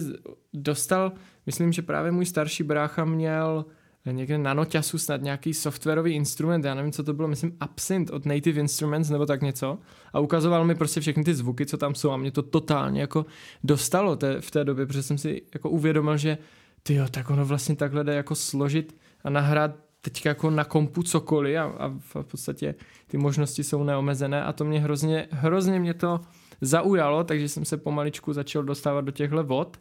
dostal, 0.54 1.12
myslím, 1.46 1.72
že 1.72 1.82
právě 1.82 2.12
můj 2.12 2.26
starší 2.26 2.64
brácha 2.64 3.06
měl 3.06 3.66
někde 4.12 4.38
na 4.38 4.54
noťasu 4.54 4.98
snad 4.98 5.22
nějaký 5.22 5.54
softwarový 5.54 6.14
instrument, 6.14 6.66
já 6.66 6.74
nevím, 6.74 6.92
co 6.92 7.04
to 7.04 7.14
bylo, 7.14 7.28
myslím 7.28 7.58
Absint 7.60 8.10
od 8.10 8.26
Native 8.26 8.60
Instruments 8.60 9.10
nebo 9.10 9.26
tak 9.26 9.42
něco. 9.42 9.78
A 10.14 10.20
ukazoval 10.20 10.66
mi 10.66 10.76
prostě 10.76 11.02
všechny 11.02 11.24
ty 11.24 11.36
zvuky, 11.36 11.66
co 11.66 11.78
tam 11.78 11.96
jsou 11.96 12.12
a 12.12 12.18
mě 12.18 12.32
to 12.32 12.42
totálně 12.42 13.02
jako 13.02 13.26
dostalo 13.64 14.16
té, 14.16 14.42
v 14.42 14.52
té 14.52 14.64
době, 14.64 14.86
protože 14.86 15.04
jsem 15.04 15.18
si 15.18 15.42
jako 15.54 15.70
uvědomil, 15.70 16.18
že 16.18 16.38
ty 16.84 16.94
jo, 16.94 17.06
tak 17.12 17.30
ono 17.30 17.46
vlastně 17.46 17.76
takhle 17.76 18.04
jde 18.04 18.16
jako 18.16 18.36
složit 18.36 18.96
a 19.24 19.30
nahrát 19.30 19.72
teď 20.02 20.26
jako 20.26 20.50
na 20.50 20.64
kompu 20.64 21.04
cokoliv 21.04 21.58
a, 21.58 21.64
a 21.64 21.88
v 21.88 22.24
podstatě 22.24 22.76
ty 23.08 23.18
možnosti 23.18 23.64
jsou 23.64 23.84
neomezené 23.84 24.44
a 24.44 24.54
to 24.54 24.66
mě 24.66 24.80
hrozně, 24.80 25.28
hrozně 25.32 25.80
mě 25.80 25.94
to 25.94 26.22
zaujalo, 26.62 27.24
takže 27.24 27.50
jsem 27.50 27.66
se 27.66 27.78
pomaličku 27.78 28.34
začal 28.34 28.64
dostávat 28.64 29.02
do 29.02 29.12
těchto 29.12 29.44
vod. 29.44 29.78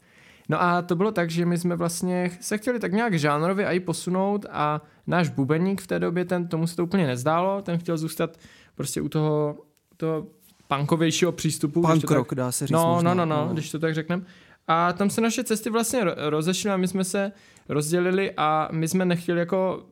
No 0.48 0.62
a 0.62 0.82
to 0.82 0.96
bylo 0.96 1.12
tak, 1.12 1.30
že 1.30 1.46
my 1.46 1.58
jsme 1.58 1.76
vlastně 1.76 2.30
se 2.40 2.58
chtěli 2.58 2.80
tak 2.80 2.92
nějak 2.92 3.18
žánrově 3.18 3.66
i 3.66 3.80
posunout 3.80 4.46
a 4.50 4.82
náš 5.06 5.28
bubeník 5.28 5.80
v 5.80 5.86
té 5.86 5.98
době, 5.98 6.24
ten, 6.24 6.48
tomu 6.48 6.66
se 6.66 6.76
to 6.76 6.84
úplně 6.84 7.06
nezdálo, 7.06 7.62
ten 7.62 7.78
chtěl 7.78 7.96
zůstat 7.96 8.36
prostě 8.74 9.00
u 9.00 9.08
toho, 9.08 9.58
toho 9.96 10.26
punkovějšího 10.68 11.32
přístupu. 11.32 11.82
Punk 11.82 12.10
rock, 12.10 12.28
tak, 12.28 12.36
dá 12.38 12.52
se 12.52 12.66
říct 12.66 12.72
no, 12.72 12.94
možná. 12.94 13.14
no, 13.14 13.26
no, 13.26 13.36
no, 13.36 13.46
no, 13.46 13.52
když 13.52 13.70
to 13.70 13.78
tak 13.78 13.94
řekneme. 13.94 14.22
A 14.68 14.92
tam 14.92 15.10
se 15.10 15.20
naše 15.20 15.44
cesty 15.44 15.70
vlastně 15.70 16.00
rozešly 16.16 16.70
a 16.70 16.76
my 16.76 16.88
jsme 16.88 17.04
se 17.04 17.32
rozdělili 17.68 18.32
a 18.36 18.68
my 18.72 18.88
jsme 18.88 19.04
nechtěli 19.04 19.38
jako 19.38 19.86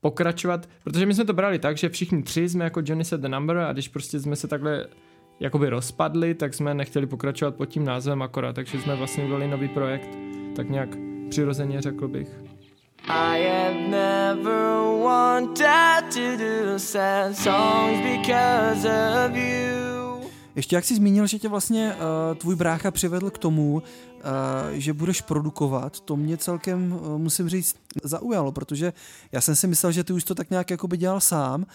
pokračovat, 0.00 0.68
protože 0.84 1.06
my 1.06 1.14
jsme 1.14 1.24
to 1.24 1.32
brali 1.32 1.58
tak, 1.58 1.76
že 1.76 1.88
všichni 1.88 2.22
tři 2.22 2.48
jsme 2.48 2.64
jako 2.64 2.82
Johnny 2.84 3.04
said 3.04 3.20
the 3.20 3.28
number 3.28 3.58
a 3.58 3.72
když 3.72 3.88
prostě 3.88 4.20
jsme 4.20 4.36
se 4.36 4.48
takhle 4.48 4.86
jakoby 5.40 5.68
rozpadli, 5.68 6.34
tak 6.34 6.54
jsme 6.54 6.74
nechtěli 6.74 7.06
pokračovat 7.06 7.54
pod 7.54 7.66
tím 7.66 7.84
názvem 7.84 8.22
akorát, 8.22 8.52
takže 8.52 8.80
jsme 8.80 8.96
vlastně 8.96 9.24
udělali 9.24 9.48
nový 9.48 9.68
projekt, 9.68 10.08
tak 10.56 10.70
nějak 10.70 10.88
přirozeně 11.28 11.80
řekl 11.80 12.08
bych. 12.08 12.28
I 13.08 13.48
have 13.48 13.88
never 13.88 15.02
wanted 15.04 16.14
to 16.14 16.36
do 16.36 16.78
sad 16.78 17.36
songs 17.36 18.00
because 18.00 18.88
of 19.26 19.36
you. 19.36 20.30
Ještě 20.56 20.76
jak 20.76 20.84
jsi 20.84 20.94
zmínil, 20.94 21.26
že 21.26 21.38
tě 21.38 21.48
vlastně 21.48 21.94
uh, 21.94 22.36
tvůj 22.36 22.56
brácha 22.56 22.90
přivedl 22.90 23.30
k 23.30 23.38
tomu, 23.38 23.74
uh, 23.74 23.82
že 24.72 24.92
budeš 24.92 25.20
produkovat, 25.20 26.00
to 26.00 26.16
mě 26.16 26.36
celkem, 26.36 26.92
uh, 26.92 27.18
musím 27.18 27.48
říct, 27.48 27.76
zaujalo, 28.04 28.52
protože 28.52 28.92
já 29.32 29.40
jsem 29.40 29.56
si 29.56 29.66
myslel, 29.66 29.92
že 29.92 30.04
ty 30.04 30.12
už 30.12 30.24
to 30.24 30.34
tak 30.34 30.50
nějak 30.50 30.70
jako 30.70 30.88
by 30.88 30.96
dělal 30.96 31.20
sám, 31.20 31.66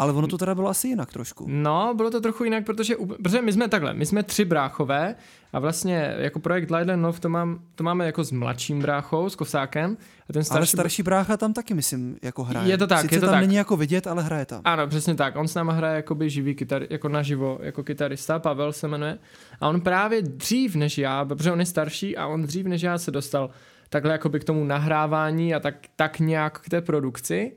ale 0.00 0.12
ono 0.12 0.26
to 0.26 0.38
teda 0.38 0.54
bylo 0.54 0.68
asi 0.68 0.88
jinak 0.88 1.12
trošku. 1.12 1.44
No, 1.48 1.94
bylo 1.96 2.10
to 2.10 2.20
trochu 2.20 2.44
jinak, 2.44 2.64
protože, 2.64 2.94
protože 3.22 3.42
my 3.42 3.52
jsme 3.52 3.68
takhle, 3.68 3.94
my 3.94 4.06
jsme 4.06 4.22
tři 4.22 4.44
bráchové 4.44 5.14
a 5.52 5.58
vlastně 5.58 6.14
jako 6.18 6.40
projekt 6.40 6.70
Light 6.70 6.90
Love 6.96 7.18
to, 7.18 7.28
mám, 7.28 7.60
to 7.74 7.84
máme 7.84 8.06
jako 8.06 8.24
s 8.24 8.32
mladším 8.32 8.80
bráchou, 8.80 9.28
s 9.28 9.36
Kosákem. 9.36 9.96
A 10.30 10.32
ten 10.32 10.44
starší 10.44 10.58
ale 10.58 10.66
starší 10.66 11.02
brácha 11.02 11.36
tam 11.36 11.52
taky, 11.52 11.74
myslím, 11.74 12.16
jako 12.22 12.44
hraje. 12.44 12.68
Je 12.70 12.78
to 12.78 12.86
tak, 12.86 13.00
Sice 13.00 13.14
je 13.14 13.20
to 13.20 13.26
tam 13.26 13.34
tak. 13.34 13.40
není 13.40 13.54
jako 13.54 13.76
vidět, 13.76 14.06
ale 14.06 14.22
hraje 14.22 14.46
tam. 14.46 14.60
Ano, 14.64 14.86
přesně 14.86 15.14
tak. 15.14 15.36
On 15.36 15.48
s 15.48 15.54
náma 15.54 15.72
hraje 15.72 15.96
jako 15.96 16.14
by 16.14 16.30
živý 16.30 16.54
kytar, 16.54 16.82
jako 16.90 17.08
naživo, 17.08 17.58
jako 17.62 17.82
kytarista, 17.82 18.38
Pavel 18.38 18.72
se 18.72 18.88
jmenuje. 18.88 19.18
A 19.60 19.68
on 19.68 19.80
právě 19.80 20.22
dřív 20.22 20.74
než 20.74 20.98
já, 20.98 21.24
protože 21.24 21.52
on 21.52 21.60
je 21.60 21.66
starší 21.66 22.16
a 22.16 22.26
on 22.26 22.42
dřív 22.42 22.66
než 22.66 22.82
já 22.82 22.98
se 22.98 23.10
dostal 23.10 23.50
takhle 23.88 24.12
jako 24.12 24.28
by 24.28 24.40
k 24.40 24.44
tomu 24.44 24.64
nahrávání 24.64 25.54
a 25.54 25.60
tak, 25.60 25.74
tak 25.96 26.18
nějak 26.18 26.60
k 26.60 26.68
té 26.68 26.80
produkci. 26.80 27.56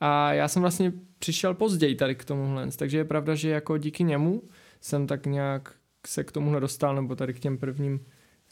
A 0.00 0.32
já 0.32 0.48
jsem 0.48 0.62
vlastně 0.62 0.92
přišel 1.24 1.54
později 1.54 1.94
tady 1.94 2.14
k 2.14 2.24
tomuhle, 2.24 2.68
takže 2.76 2.98
je 2.98 3.04
pravda, 3.04 3.34
že 3.34 3.50
jako 3.50 3.78
díky 3.78 4.04
němu 4.04 4.42
jsem 4.80 5.06
tak 5.06 5.26
nějak 5.26 5.74
se 6.06 6.24
k 6.24 6.32
tomuhle 6.32 6.60
dostal, 6.60 6.94
nebo 6.94 7.16
tady 7.16 7.34
k 7.34 7.40
těm 7.40 7.58
prvním 7.58 8.00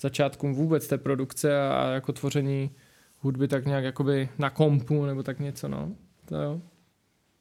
začátkům 0.00 0.54
vůbec 0.54 0.88
té 0.88 0.98
produkce 0.98 1.68
a 1.68 1.88
jako 1.88 2.12
tvoření 2.12 2.70
hudby 3.18 3.48
tak 3.48 3.66
nějak 3.66 3.84
jakoby 3.84 4.28
na 4.38 4.50
kompu 4.50 5.06
nebo 5.06 5.22
tak 5.22 5.40
něco, 5.40 5.68
no. 5.68 5.92
To 6.24 6.36
jo. 6.36 6.60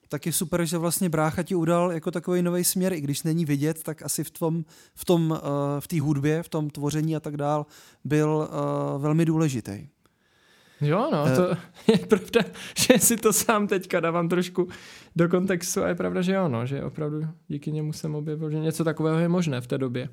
tak 0.07 0.25
je 0.25 0.33
super, 0.33 0.65
že 0.65 0.77
vlastně 0.77 1.09
brácha 1.09 1.43
ti 1.43 1.55
udal 1.55 1.91
jako 1.91 2.11
takový 2.11 2.41
nový 2.41 2.63
směr, 2.63 2.93
i 2.93 3.01
když 3.01 3.23
není 3.23 3.45
vidět, 3.45 3.83
tak 3.83 4.01
asi 4.01 4.23
v 4.23 4.31
tom, 4.31 4.65
v 4.95 5.05
tom, 5.05 5.31
uh, 5.31 5.37
v 5.79 5.87
té 5.87 6.01
hudbě, 6.01 6.43
v 6.43 6.49
tom 6.49 6.69
tvoření 6.69 7.15
a 7.15 7.19
tak 7.19 7.37
dál 7.37 7.65
byl 8.03 8.49
uh, 8.49 9.01
velmi 9.01 9.25
důležitý. 9.25 9.87
Jo, 10.81 11.09
no, 11.11 11.23
uh, 11.23 11.35
to 11.35 11.57
je 11.91 11.97
pravda, 11.97 12.41
že 12.77 12.99
si 12.99 13.17
to 13.17 13.33
sám 13.33 13.67
teďka 13.67 13.99
dávám 13.99 14.29
trošku 14.29 14.67
do 15.15 15.29
kontextu 15.29 15.83
a 15.83 15.87
je 15.87 15.95
pravda, 15.95 16.21
že 16.21 16.33
jo, 16.33 16.47
no, 16.47 16.65
že 16.65 16.83
opravdu 16.83 17.27
díky 17.47 17.71
němu 17.71 17.93
jsem 17.93 18.15
objevil, 18.15 18.51
že 18.51 18.59
něco 18.59 18.83
takového 18.83 19.19
je 19.19 19.27
možné 19.27 19.61
v 19.61 19.67
té 19.67 19.77
době. 19.77 20.09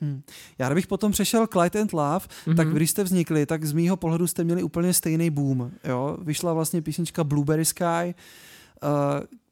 Hmm. 0.00 0.22
Já 0.58 0.68
kdybych 0.68 0.86
potom 0.86 1.12
přešel 1.12 1.46
Clyde 1.46 1.80
and 1.80 1.92
Love, 1.92 2.18
mm-hmm. 2.18 2.56
tak 2.56 2.68
když 2.68 2.90
jste 2.90 3.04
vznikli, 3.04 3.46
tak 3.46 3.64
z 3.64 3.72
mýho 3.72 3.96
pohledu 3.96 4.26
jste 4.26 4.44
měli 4.44 4.62
úplně 4.62 4.92
stejný 4.92 5.30
boom. 5.30 5.70
Jo? 5.84 6.16
Vyšla 6.22 6.52
vlastně 6.52 6.82
písnička 6.82 7.24
Blueberry 7.24 7.64
Sky, 7.64 8.14
uh, 8.82 8.90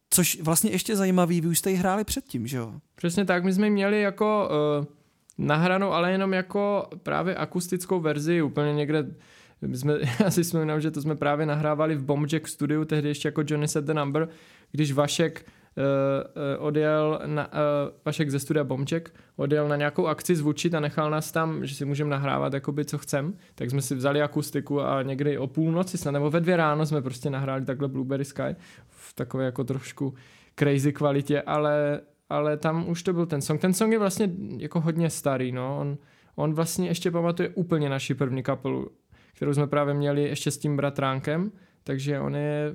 což 0.09 0.41
vlastně 0.41 0.71
ještě 0.71 0.95
zajímavý, 0.95 1.41
vy 1.41 1.47
už 1.47 1.59
jste 1.59 1.71
ji 1.71 1.77
hráli 1.77 2.03
předtím, 2.03 2.47
že 2.47 2.57
jo? 2.57 2.73
Přesně 2.95 3.25
tak, 3.25 3.43
my 3.43 3.53
jsme 3.53 3.69
měli 3.69 4.01
jako 4.01 4.49
uh, 4.79 4.85
nahranou, 5.37 5.91
ale 5.91 6.11
jenom 6.11 6.33
jako 6.33 6.87
právě 7.03 7.35
akustickou 7.35 7.99
verzi, 7.99 8.41
úplně 8.41 8.73
někde 8.73 9.05
my 9.67 9.77
jsme, 9.77 9.93
já 10.19 10.31
si 10.31 10.43
vzpomínám, 10.43 10.81
že 10.81 10.91
to 10.91 11.01
jsme 11.01 11.15
právě 11.15 11.45
nahrávali 11.45 11.95
v 11.95 12.03
Bombjack 12.03 12.47
studiu, 12.47 12.85
tehdy 12.85 13.07
ještě 13.07 13.27
jako 13.27 13.43
Johnny 13.47 13.67
Set 13.67 13.85
the 13.85 13.93
Number, 13.93 14.29
když 14.71 14.91
Vašek 14.91 15.45
uh, 15.77 16.65
odjel 16.65 17.21
na, 17.25 17.47
uh, 17.47 17.53
Vašek 18.05 18.29
ze 18.29 18.39
studia 18.39 18.63
Bomček 18.63 19.13
odjel 19.35 19.67
na 19.67 19.75
nějakou 19.75 20.07
akci 20.07 20.35
zvučit 20.35 20.73
a 20.73 20.79
nechal 20.79 21.09
nás 21.09 21.31
tam, 21.31 21.65
že 21.65 21.75
si 21.75 21.85
můžeme 21.85 22.09
nahrávat 22.09 22.53
jakoby 22.53 22.85
co 22.85 22.97
chcem, 22.97 23.33
tak 23.55 23.69
jsme 23.69 23.81
si 23.81 23.95
vzali 23.95 24.21
akustiku 24.21 24.81
a 24.81 25.01
někdy 25.01 25.37
o 25.37 25.47
půlnoci 25.47 25.97
snad, 25.97 26.11
nebo 26.11 26.29
ve 26.29 26.39
dvě 26.39 26.57
ráno 26.57 26.85
jsme 26.85 27.01
prostě 27.01 27.29
nahráli 27.29 27.65
takhle 27.65 27.87
Blueberry 27.87 28.25
Sky 28.25 28.55
v 28.87 29.13
takové 29.13 29.45
jako 29.45 29.63
trošku 29.63 30.13
crazy 30.59 30.93
kvalitě, 30.93 31.41
ale, 31.41 32.01
ale 32.29 32.57
tam 32.57 32.89
už 32.89 33.03
to 33.03 33.13
byl 33.13 33.25
ten 33.25 33.41
song. 33.41 33.61
Ten 33.61 33.73
song 33.73 33.91
je 33.91 33.99
vlastně 33.99 34.29
jako 34.57 34.81
hodně 34.81 35.09
starý, 35.09 35.51
no, 35.51 35.79
on, 35.79 35.97
on 36.35 36.53
vlastně 36.53 36.87
ještě 36.87 37.11
pamatuje 37.11 37.49
úplně 37.49 37.89
naši 37.89 38.13
první 38.13 38.43
kapelu, 38.43 38.91
kterou 39.35 39.53
jsme 39.53 39.67
právě 39.67 39.93
měli 39.93 40.23
ještě 40.23 40.51
s 40.51 40.57
tím 40.57 40.77
bratránkem, 40.77 41.51
takže 41.83 42.19
on 42.19 42.35
je 42.35 42.73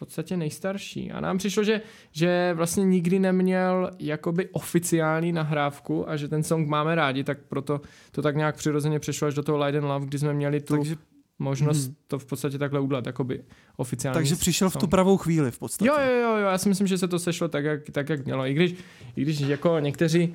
podstatě 0.00 0.36
nejstarší. 0.36 1.12
A 1.12 1.20
nám 1.20 1.38
přišlo, 1.38 1.64
že, 1.64 1.80
že 2.12 2.52
vlastně 2.54 2.84
nikdy 2.84 3.18
neměl 3.18 3.90
jakoby 3.98 4.48
oficiální 4.48 5.32
nahrávku 5.32 6.10
a 6.10 6.16
že 6.16 6.28
ten 6.28 6.42
song 6.42 6.68
máme 6.68 6.94
rádi, 6.94 7.24
tak 7.24 7.38
proto 7.48 7.80
to 8.10 8.22
tak 8.22 8.36
nějak 8.36 8.56
přirozeně 8.56 8.98
přešlo 8.98 9.28
až 9.28 9.34
do 9.34 9.42
toho 9.42 9.64
Light 9.64 9.82
and 9.82 9.88
Love, 9.88 10.06
kdy 10.06 10.18
jsme 10.18 10.34
měli 10.34 10.60
tu 10.60 10.74
Takže 10.76 10.96
možnost 11.38 11.86
hmm. 11.86 11.94
to 12.06 12.18
v 12.18 12.24
podstatě 12.24 12.58
takhle 12.58 12.80
udělat, 12.80 13.06
jakoby 13.06 13.44
oficiálně. 13.76 14.14
Takže 14.14 14.36
přišel 14.36 14.70
song. 14.70 14.80
v 14.80 14.84
tu 14.84 14.90
pravou 14.90 15.16
chvíli 15.16 15.50
v 15.50 15.58
podstatě. 15.58 15.88
Jo, 15.88 15.94
jo, 15.98 16.12
jo, 16.12 16.36
jo, 16.36 16.46
já 16.46 16.58
si 16.58 16.68
myslím, 16.68 16.86
že 16.86 16.98
se 16.98 17.08
to 17.08 17.18
sešlo 17.18 17.48
tak, 17.48 17.64
jak, 17.64 17.90
tak, 17.92 18.08
jak 18.08 18.24
mělo. 18.24 18.46
I 18.46 18.54
když, 18.54 18.74
i 19.16 19.22
když 19.22 19.40
jako 19.40 19.78
někteří 19.78 20.34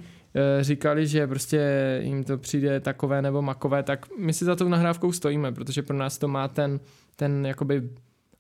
říkali, 0.62 1.08
že 1.08 1.27
prostě 1.27 1.62
jim 2.04 2.24
to 2.24 2.38
přijde 2.38 2.80
takové 2.80 3.22
nebo 3.22 3.42
makové, 3.42 3.84
tak 3.84 4.06
my 4.20 4.34
si 4.34 4.46
za 4.46 4.56
tou 4.56 4.68
nahrávkou 4.68 5.12
stojíme, 5.12 5.51
protože 5.51 5.84
pro 5.84 5.98
nás 5.98 6.18
to 6.18 6.27
má 6.27 6.48
ten, 6.48 6.80
ten 7.15 7.46
jakoby 7.46 7.89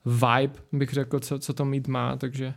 vibe, 0.05 0.53
bych 0.71 0.93
řekl, 0.93 1.19
co, 1.19 1.39
co 1.39 1.53
to 1.53 1.65
mít 1.65 1.87
má, 1.87 2.17
takže 2.17 2.53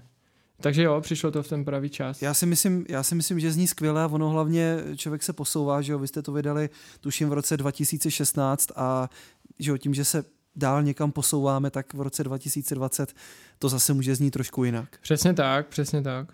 takže 0.60 0.82
jo, 0.82 1.00
přišlo 1.00 1.30
to 1.30 1.42
v 1.42 1.48
ten 1.48 1.64
pravý 1.64 1.90
čas. 1.90 2.22
Já 2.22 2.34
si 2.34 2.46
myslím, 2.46 2.84
já 2.88 3.02
si 3.02 3.14
myslím 3.14 3.40
že 3.40 3.52
zní 3.52 3.66
skvěle 3.66 4.02
a 4.02 4.06
ono 4.06 4.30
hlavně 4.30 4.76
člověk 4.96 5.22
se 5.22 5.32
posouvá, 5.32 5.82
že 5.82 5.92
jo, 5.92 5.98
vy 5.98 6.08
jste 6.08 6.22
to 6.22 6.32
vydali 6.32 6.70
tuším 7.00 7.28
v 7.28 7.32
roce 7.32 7.56
2016 7.56 8.68
a 8.76 9.10
že 9.58 9.70
jo, 9.70 9.76
tím, 9.76 9.94
že 9.94 10.04
se 10.04 10.24
dál 10.56 10.82
někam 10.82 11.12
posouváme, 11.12 11.70
tak 11.70 11.94
v 11.94 12.00
roce 12.00 12.24
2020 12.24 13.14
to 13.58 13.68
zase 13.68 13.94
může 13.94 14.14
znít 14.14 14.30
trošku 14.30 14.64
jinak. 14.64 14.98
Přesně 15.00 15.34
tak, 15.34 15.66
přesně 15.66 16.02
tak. 16.02 16.32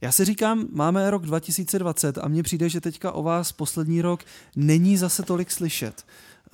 Já 0.00 0.12
si 0.12 0.24
říkám, 0.24 0.66
máme 0.72 1.10
rok 1.10 1.26
2020 1.26 2.18
a 2.18 2.28
mně 2.28 2.42
přijde, 2.42 2.68
že 2.68 2.80
teďka 2.80 3.12
o 3.12 3.22
vás 3.22 3.52
poslední 3.52 4.02
rok 4.02 4.20
není 4.56 4.96
zase 4.96 5.22
tolik 5.22 5.50
slyšet. 5.50 6.04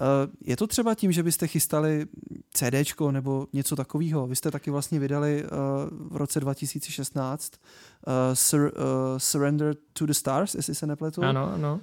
Eh, 0.02 0.30
je 0.44 0.56
to 0.56 0.66
třeba 0.66 0.94
tím, 0.94 1.12
že 1.12 1.22
byste 1.22 1.46
chystali 1.46 2.06
CD 2.50 3.00
nebo 3.10 3.46
něco 3.52 3.76
takového? 3.76 4.26
Vy 4.26 4.36
jste 4.36 4.50
taky 4.50 4.70
vlastně 4.70 5.00
vydali 5.00 5.44
eh, 5.44 5.48
v 5.90 6.16
roce 6.16 6.40
2016 6.40 7.52
eh, 7.52 8.36
Sur, 8.36 8.72
Surrender 9.18 9.74
to 9.92 10.06
the 10.06 10.12
Stars, 10.12 10.54
jestli 10.54 10.74
se 10.74 10.86
nepletu. 10.86 11.22
Ano, 11.22 11.52
ano. 11.54 11.80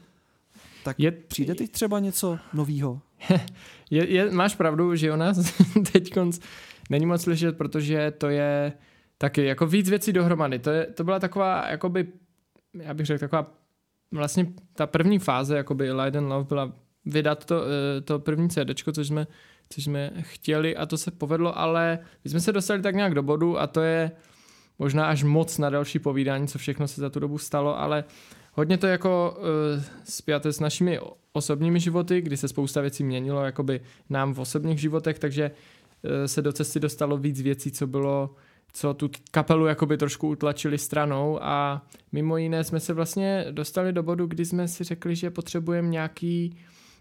Tak 0.83 0.99
je, 0.99 1.11
přijde 1.11 1.55
teď 1.55 1.71
třeba 1.71 1.99
něco 1.99 2.39
nového? 2.53 3.01
je, 3.89 4.13
je, 4.13 4.31
máš 4.31 4.55
pravdu, 4.55 4.95
že 4.95 5.11
o 5.11 5.15
nás 5.15 5.37
teď 5.91 6.13
není 6.89 7.05
moc 7.05 7.21
slyšet, 7.21 7.57
protože 7.57 8.11
to 8.17 8.29
je 8.29 8.73
taky 9.21 9.45
jako 9.45 9.67
víc 9.67 9.89
věcí 9.89 10.13
dohromady. 10.13 10.59
To, 10.59 10.69
je, 10.69 10.85
to 10.85 11.03
byla 11.03 11.19
taková, 11.19 11.69
jakoby, 11.69 12.07
já 12.73 12.93
bych 12.93 13.05
řekl, 13.05 13.19
taková 13.19 13.51
vlastně 14.11 14.45
ta 14.73 14.87
první 14.87 15.19
fáze, 15.19 15.57
jakoby 15.57 15.91
Light 15.91 16.15
and 16.15 16.29
Love 16.29 16.45
byla 16.45 16.73
vydat 17.05 17.45
to, 17.45 17.63
eh, 17.63 18.01
to 18.01 18.19
první 18.19 18.49
CD, 18.49 18.93
což 18.93 19.07
jsme, 19.07 19.27
což 19.69 19.83
jsme 19.83 20.11
chtěli 20.19 20.75
a 20.75 20.85
to 20.85 20.97
se 20.97 21.11
povedlo, 21.11 21.59
ale 21.59 21.99
my 22.23 22.29
jsme 22.29 22.39
se 22.39 22.51
dostali 22.51 22.81
tak 22.81 22.95
nějak 22.95 23.13
do 23.13 23.23
bodu 23.23 23.59
a 23.59 23.67
to 23.67 23.81
je 23.81 24.11
možná 24.79 25.05
až 25.05 25.23
moc 25.23 25.57
na 25.57 25.69
další 25.69 25.99
povídání, 25.99 26.47
co 26.47 26.57
všechno 26.57 26.87
se 26.87 27.01
za 27.01 27.09
tu 27.09 27.19
dobu 27.19 27.37
stalo, 27.37 27.79
ale 27.79 28.03
hodně 28.53 28.77
to 28.77 28.87
jako 28.87 29.37
uh, 29.37 29.83
spjaté 30.03 30.53
s 30.53 30.59
našimi 30.59 30.99
osobními 31.33 31.79
životy, 31.79 32.21
kdy 32.21 32.37
se 32.37 32.47
spousta 32.47 32.81
věcí 32.81 33.03
měnilo 33.03 33.45
jakoby 33.45 33.81
nám 34.09 34.33
v 34.33 34.39
osobních 34.39 34.79
životech, 34.79 35.19
takže 35.19 35.51
uh, 35.51 36.11
se 36.25 36.41
do 36.41 36.53
cesty 36.53 36.79
dostalo 36.79 37.17
víc 37.17 37.41
věcí, 37.41 37.71
co 37.71 37.87
bylo 37.87 38.35
co 38.73 38.93
tu 38.93 39.09
kapelu 39.31 39.65
jakoby 39.65 39.97
trošku 39.97 40.27
utlačili 40.27 40.77
stranou 40.77 41.43
a 41.43 41.85
mimo 42.11 42.37
jiné 42.37 42.63
jsme 42.63 42.79
se 42.79 42.93
vlastně 42.93 43.45
dostali 43.51 43.93
do 43.93 44.03
bodu, 44.03 44.27
kdy 44.27 44.45
jsme 44.45 44.67
si 44.67 44.83
řekli, 44.83 45.15
že 45.15 45.29
potřebujeme 45.29 45.87
nějaký 45.87 46.51
uh, 46.53 46.59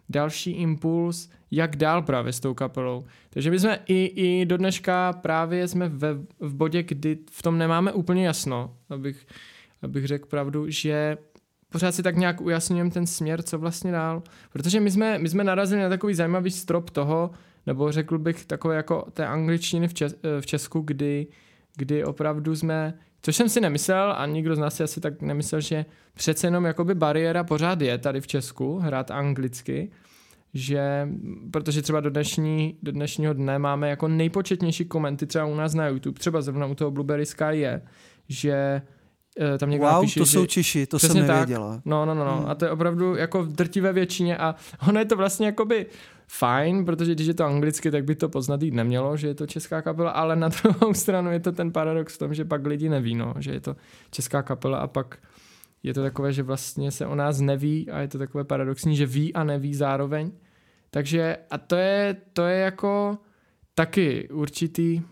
další 0.08 0.50
impuls, 0.50 1.28
jak 1.50 1.76
dál 1.76 2.02
právě 2.02 2.32
s 2.32 2.40
tou 2.40 2.54
kapelou. 2.54 3.04
Takže 3.30 3.50
my 3.50 3.58
jsme 3.58 3.78
i, 3.86 4.04
i 4.04 4.46
do 4.46 4.56
dneška 4.56 5.12
právě 5.12 5.68
jsme 5.68 5.88
ve, 5.88 6.14
v 6.40 6.54
bodě, 6.54 6.82
kdy 6.82 7.18
v 7.30 7.42
tom 7.42 7.58
nemáme 7.58 7.92
úplně 7.92 8.26
jasno, 8.26 8.76
abych, 8.90 9.26
abych 9.82 10.06
řekl 10.06 10.26
pravdu, 10.28 10.70
že 10.70 11.18
pořád 11.72 11.94
si 11.94 12.02
tak 12.02 12.16
nějak 12.16 12.40
ujasňujeme 12.40 12.90
ten 12.90 13.06
směr, 13.06 13.42
co 13.42 13.58
vlastně 13.58 13.92
dál. 13.92 14.22
Protože 14.52 14.80
my 14.80 14.90
jsme, 14.90 15.18
my 15.18 15.28
jsme 15.28 15.44
narazili 15.44 15.82
na 15.82 15.88
takový 15.88 16.14
zajímavý 16.14 16.50
strop 16.50 16.90
toho, 16.90 17.30
nebo 17.66 17.92
řekl 17.92 18.18
bych 18.18 18.44
takové 18.44 18.76
jako 18.76 19.06
té 19.12 19.26
angličtiny 19.26 19.88
v, 19.88 19.94
Čes, 19.94 20.14
v 20.40 20.46
Česku, 20.46 20.80
kdy, 20.80 21.26
kdy 21.78 22.04
opravdu 22.04 22.56
jsme 22.56 22.94
Což 23.22 23.36
jsem 23.36 23.48
si 23.48 23.60
nemyslel 23.60 24.14
a 24.16 24.26
nikdo 24.26 24.56
z 24.56 24.58
nás 24.58 24.76
si 24.76 24.82
asi 24.82 25.00
tak 25.00 25.22
nemyslel, 25.22 25.60
že 25.60 25.84
přece 26.14 26.46
jenom 26.46 26.64
jakoby 26.64 26.94
bariéra 26.94 27.44
pořád 27.44 27.80
je 27.80 27.98
tady 27.98 28.20
v 28.20 28.26
Česku 28.26 28.78
hrát 28.78 29.10
anglicky, 29.10 29.90
že 30.54 31.08
protože 31.50 31.82
třeba 31.82 32.00
do, 32.00 32.10
dnešní, 32.10 32.78
do 32.82 32.92
dnešního 32.92 33.32
dne 33.32 33.58
máme 33.58 33.90
jako 33.90 34.08
nejpočetnější 34.08 34.84
komenty 34.84 35.26
třeba 35.26 35.44
u 35.44 35.54
nás 35.54 35.74
na 35.74 35.88
YouTube, 35.88 36.18
třeba 36.18 36.42
zrovna 36.42 36.66
u 36.66 36.74
toho 36.74 36.90
Blueberry 36.90 37.26
Sky 37.26 37.44
je, 37.50 37.82
že 38.28 38.82
eh, 39.40 39.58
tam 39.58 39.70
někdo 39.70 39.86
wow, 39.86 39.94
napíše, 39.94 40.20
to 40.20 40.26
že, 40.26 40.32
jsou 40.32 40.46
Češi, 40.46 40.86
to 40.86 40.98
jsem 40.98 41.26
nevěděla. 41.26 41.74
Tak, 41.74 41.84
no, 41.84 42.06
no, 42.06 42.14
no, 42.14 42.24
no. 42.24 42.36
Hmm. 42.36 42.50
A 42.50 42.54
to 42.54 42.64
je 42.64 42.70
opravdu 42.70 43.16
jako 43.16 43.42
v 43.42 43.52
drtivé 43.52 43.92
většině 43.92 44.36
a 44.36 44.54
ono 44.88 44.98
je 44.98 45.04
to 45.04 45.16
vlastně 45.16 45.46
jakoby 45.46 45.86
fajn, 46.28 46.84
protože 46.84 47.14
když 47.14 47.26
je 47.26 47.34
to 47.34 47.44
anglicky, 47.44 47.90
tak 47.90 48.04
by 48.04 48.14
to 48.14 48.28
poznat 48.28 48.62
jít 48.62 48.74
nemělo, 48.74 49.16
že 49.16 49.28
je 49.28 49.34
to 49.34 49.46
česká 49.46 49.82
kapela, 49.82 50.10
ale 50.10 50.36
na 50.36 50.48
druhou 50.62 50.94
stranu 50.94 51.32
je 51.32 51.40
to 51.40 51.52
ten 51.52 51.72
paradox 51.72 52.14
v 52.14 52.18
tom, 52.18 52.34
že 52.34 52.44
pak 52.44 52.66
lidi 52.66 52.88
neví, 52.88 53.14
no, 53.14 53.34
že 53.38 53.52
je 53.52 53.60
to 53.60 53.76
česká 54.10 54.42
kapela 54.42 54.78
a 54.78 54.86
pak 54.86 55.18
je 55.82 55.94
to 55.94 56.02
takové, 56.02 56.32
že 56.32 56.42
vlastně 56.42 56.90
se 56.90 57.06
o 57.06 57.14
nás 57.14 57.40
neví 57.40 57.90
a 57.90 58.00
je 58.00 58.08
to 58.08 58.18
takové 58.18 58.44
paradoxní, 58.44 58.96
že 58.96 59.06
ví 59.06 59.34
a 59.34 59.44
neví 59.44 59.74
zároveň. 59.74 60.32
Takže 60.90 61.36
a 61.50 61.58
to 61.58 61.76
je, 61.76 62.16
to 62.32 62.46
je 62.46 62.58
jako 62.58 63.18
taky 63.74 64.28
určitý 64.28 65.02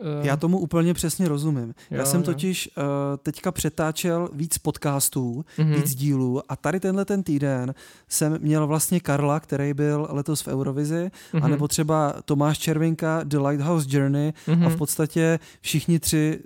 Uh, 0.00 0.26
Já 0.26 0.36
tomu 0.36 0.58
úplně 0.58 0.94
přesně 0.94 1.28
rozumím. 1.28 1.74
Jo, 1.90 1.98
Já 1.98 2.04
jsem 2.04 2.22
totiž 2.22 2.70
uh, 2.76 2.82
teďka 3.22 3.52
přetáčel 3.52 4.28
víc 4.32 4.58
podcastů, 4.58 5.44
mm-hmm. 5.58 5.74
víc 5.74 5.94
dílů 5.94 6.42
a 6.48 6.56
tady 6.56 6.80
tenhle 6.80 7.04
ten 7.04 7.22
týden 7.22 7.74
jsem 8.08 8.38
měl 8.40 8.66
vlastně 8.66 9.00
Karla, 9.00 9.40
který 9.40 9.74
byl 9.74 10.08
letos 10.10 10.40
v 10.42 10.48
Eurovizi, 10.48 11.10
mm-hmm. 11.32 11.44
anebo 11.44 11.68
třeba 11.68 12.14
Tomáš 12.24 12.58
Červinka, 12.58 13.20
The 13.24 13.38
Lighthouse 13.38 13.86
Journey 13.90 14.30
mm-hmm. 14.30 14.52
a 14.64 14.68
v 14.68 14.70
mhm. 14.70 14.78
podstatě 14.78 15.38
všichni 15.60 15.98
tři 15.98 16.40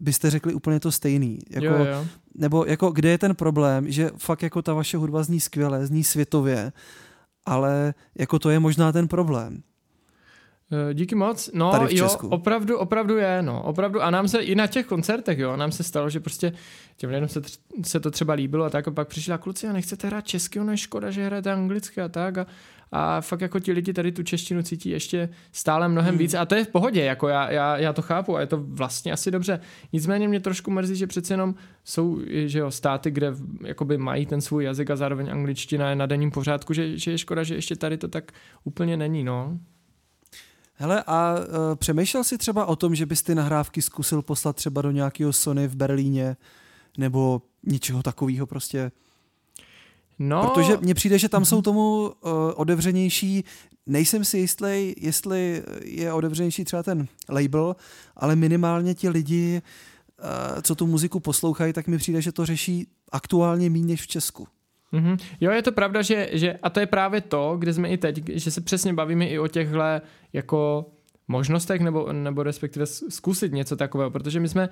byste 0.00 0.30
řekli 0.30 0.54
úplně 0.54 0.80
to 0.80 0.92
stejný. 0.92 1.38
Jako, 1.50 1.66
jo, 1.66 1.84
jo. 1.84 2.06
Nebo 2.34 2.64
jako 2.64 2.90
kde 2.90 3.08
je 3.08 3.18
ten 3.18 3.34
problém, 3.34 3.90
že 3.90 4.10
fakt 4.18 4.42
jako 4.42 4.62
ta 4.62 4.74
vaše 4.74 4.96
hudba 4.96 5.22
zní 5.22 5.40
skvěle, 5.40 5.86
zní 5.86 6.04
světově, 6.04 6.72
ale 7.46 7.94
jako 8.18 8.38
to 8.38 8.50
je 8.50 8.58
možná 8.58 8.92
ten 8.92 9.08
problém. 9.08 9.62
Eh, 10.90 10.94
Díky 10.94 11.14
moc. 11.14 11.50
No 11.54 11.70
Tady 11.72 11.86
v 11.86 11.92
jo, 11.98 12.04
Česku. 12.04 12.28
opravdu, 12.28 12.78
opravdu 12.78 13.16
je, 13.16 13.42
no. 13.42 13.62
Opravdu. 13.62 14.02
A 14.02 14.10
nám 14.10 14.28
se 14.28 14.38
i 14.42 14.54
na 14.54 14.66
těch 14.66 14.86
koncertech, 14.86 15.38
jo, 15.38 15.56
nám 15.56 15.72
se 15.72 15.82
stalo, 15.82 16.10
že 16.10 16.20
prostě 16.20 16.52
těm 16.96 17.10
lidem 17.10 17.28
se, 17.28 17.40
tř- 17.40 17.58
se 17.86 18.00
to 18.00 18.10
třeba 18.10 18.34
líbilo 18.34 18.64
a 18.64 18.70
tak 18.70 18.88
a 18.88 18.90
pak 18.90 19.08
přišla 19.08 19.38
kluci 19.38 19.66
a 19.68 19.72
nechcete 19.72 20.06
hrát 20.06 20.26
česky, 20.26 20.60
ono 20.60 20.70
je 20.70 20.76
škoda, 20.76 21.10
že 21.10 21.26
hrajete 21.26 21.52
anglicky 21.52 22.00
a 22.00 22.08
tak 22.08 22.38
a, 22.38 22.46
a 22.92 23.20
fakt 23.20 23.40
jako 23.40 23.60
ti 23.60 23.72
lidi 23.72 23.92
tady 23.92 24.12
tu 24.12 24.22
češtinu 24.22 24.62
cítí 24.62 24.88
ještě 24.90 25.28
stále 25.52 25.88
mnohem 25.88 26.10
Hmm. 26.10 26.18
víc 26.18 26.34
a 26.34 26.44
to 26.44 26.54
je 26.54 26.64
v 26.64 26.68
pohodě, 26.68 27.04
jako 27.04 27.28
já, 27.28 27.50
já, 27.50 27.76
já 27.76 27.92
to 27.92 28.02
chápu 28.02 28.36
a 28.36 28.40
je 28.40 28.46
to 28.46 28.56
vlastně 28.58 29.12
asi 29.12 29.30
dobře. 29.30 29.60
Nicméně 29.92 30.28
mě 30.28 30.40
trošku 30.40 30.70
mrzí, 30.70 30.96
že 30.96 31.06
přece 31.06 31.34
jenom 31.34 31.54
jsou 31.84 32.20
že 32.46 32.58
jo, 32.58 32.70
státy, 32.70 33.10
kde 33.10 33.32
jakoby 33.64 33.98
mají 33.98 34.26
ten 34.26 34.40
svůj 34.40 34.64
jazyk 34.64 34.90
a 34.90 34.96
zároveň 34.96 35.30
angličtina 35.30 35.90
je 35.90 35.96
na 35.96 36.06
denním 36.06 36.30
pořádku, 36.30 36.72
že, 36.72 36.98
že 36.98 37.10
je 37.10 37.18
škoda, 37.18 37.42
že 37.42 37.54
ještě 37.54 37.76
tady 37.76 37.98
to 37.98 38.08
tak 38.08 38.32
úplně 38.64 38.96
není, 38.96 39.24
no. 39.24 39.58
Hele, 40.76 41.02
a 41.06 41.34
uh, 41.38 41.44
přemýšlel 41.74 42.24
jsi 42.24 42.38
třeba 42.38 42.66
o 42.66 42.76
tom, 42.76 42.94
že 42.94 43.06
bys 43.06 43.22
ty 43.22 43.34
nahrávky 43.34 43.82
zkusil 43.82 44.22
poslat 44.22 44.56
třeba 44.56 44.82
do 44.82 44.90
nějakého 44.90 45.32
Sony 45.32 45.68
v 45.68 45.76
Berlíně 45.76 46.36
nebo 46.98 47.42
něčeho 47.62 48.02
takového 48.02 48.46
prostě? 48.46 48.92
No, 50.18 50.42
Protože 50.42 50.76
mně 50.76 50.94
přijde, 50.94 51.18
že 51.18 51.28
tam 51.28 51.44
jsou 51.44 51.62
tomu 51.62 52.00
uh, 52.02 52.30
otevřenější, 52.54 53.44
nejsem 53.86 54.24
si 54.24 54.38
jistý, 54.38 54.94
jestli 54.96 55.62
je 55.84 56.12
otevřenější 56.12 56.64
třeba 56.64 56.82
ten 56.82 57.06
label, 57.28 57.76
ale 58.16 58.36
minimálně 58.36 58.94
ti 58.94 59.08
lidi, 59.08 59.62
uh, 60.54 60.60
co 60.62 60.74
tu 60.74 60.86
muziku 60.86 61.20
poslouchají, 61.20 61.72
tak 61.72 61.86
mi 61.86 61.98
přijde, 61.98 62.22
že 62.22 62.32
to 62.32 62.46
řeší 62.46 62.86
aktuálně 63.12 63.70
méně 63.70 63.86
než 63.86 64.02
v 64.02 64.06
Česku. 64.06 64.48
Mm-hmm. 64.94 65.18
Jo, 65.40 65.50
je 65.50 65.62
to 65.62 65.72
pravda, 65.72 66.02
že, 66.02 66.28
že 66.32 66.52
a 66.62 66.70
to 66.70 66.80
je 66.80 66.86
právě 66.86 67.20
to, 67.20 67.56
kde 67.58 67.72
jsme 67.72 67.88
i 67.88 67.96
teď, 67.96 68.22
že 68.28 68.50
se 68.50 68.60
přesně 68.60 68.92
bavíme 68.92 69.26
i 69.26 69.38
o 69.38 69.48
těchhle 69.48 70.00
jako 70.32 70.90
možnostech 71.28 71.80
nebo, 71.80 72.12
nebo 72.12 72.42
respektive 72.42 72.86
zkusit 72.86 73.52
něco 73.52 73.76
takového, 73.76 74.10
protože 74.10 74.40
my 74.40 74.48
jsme 74.48 74.68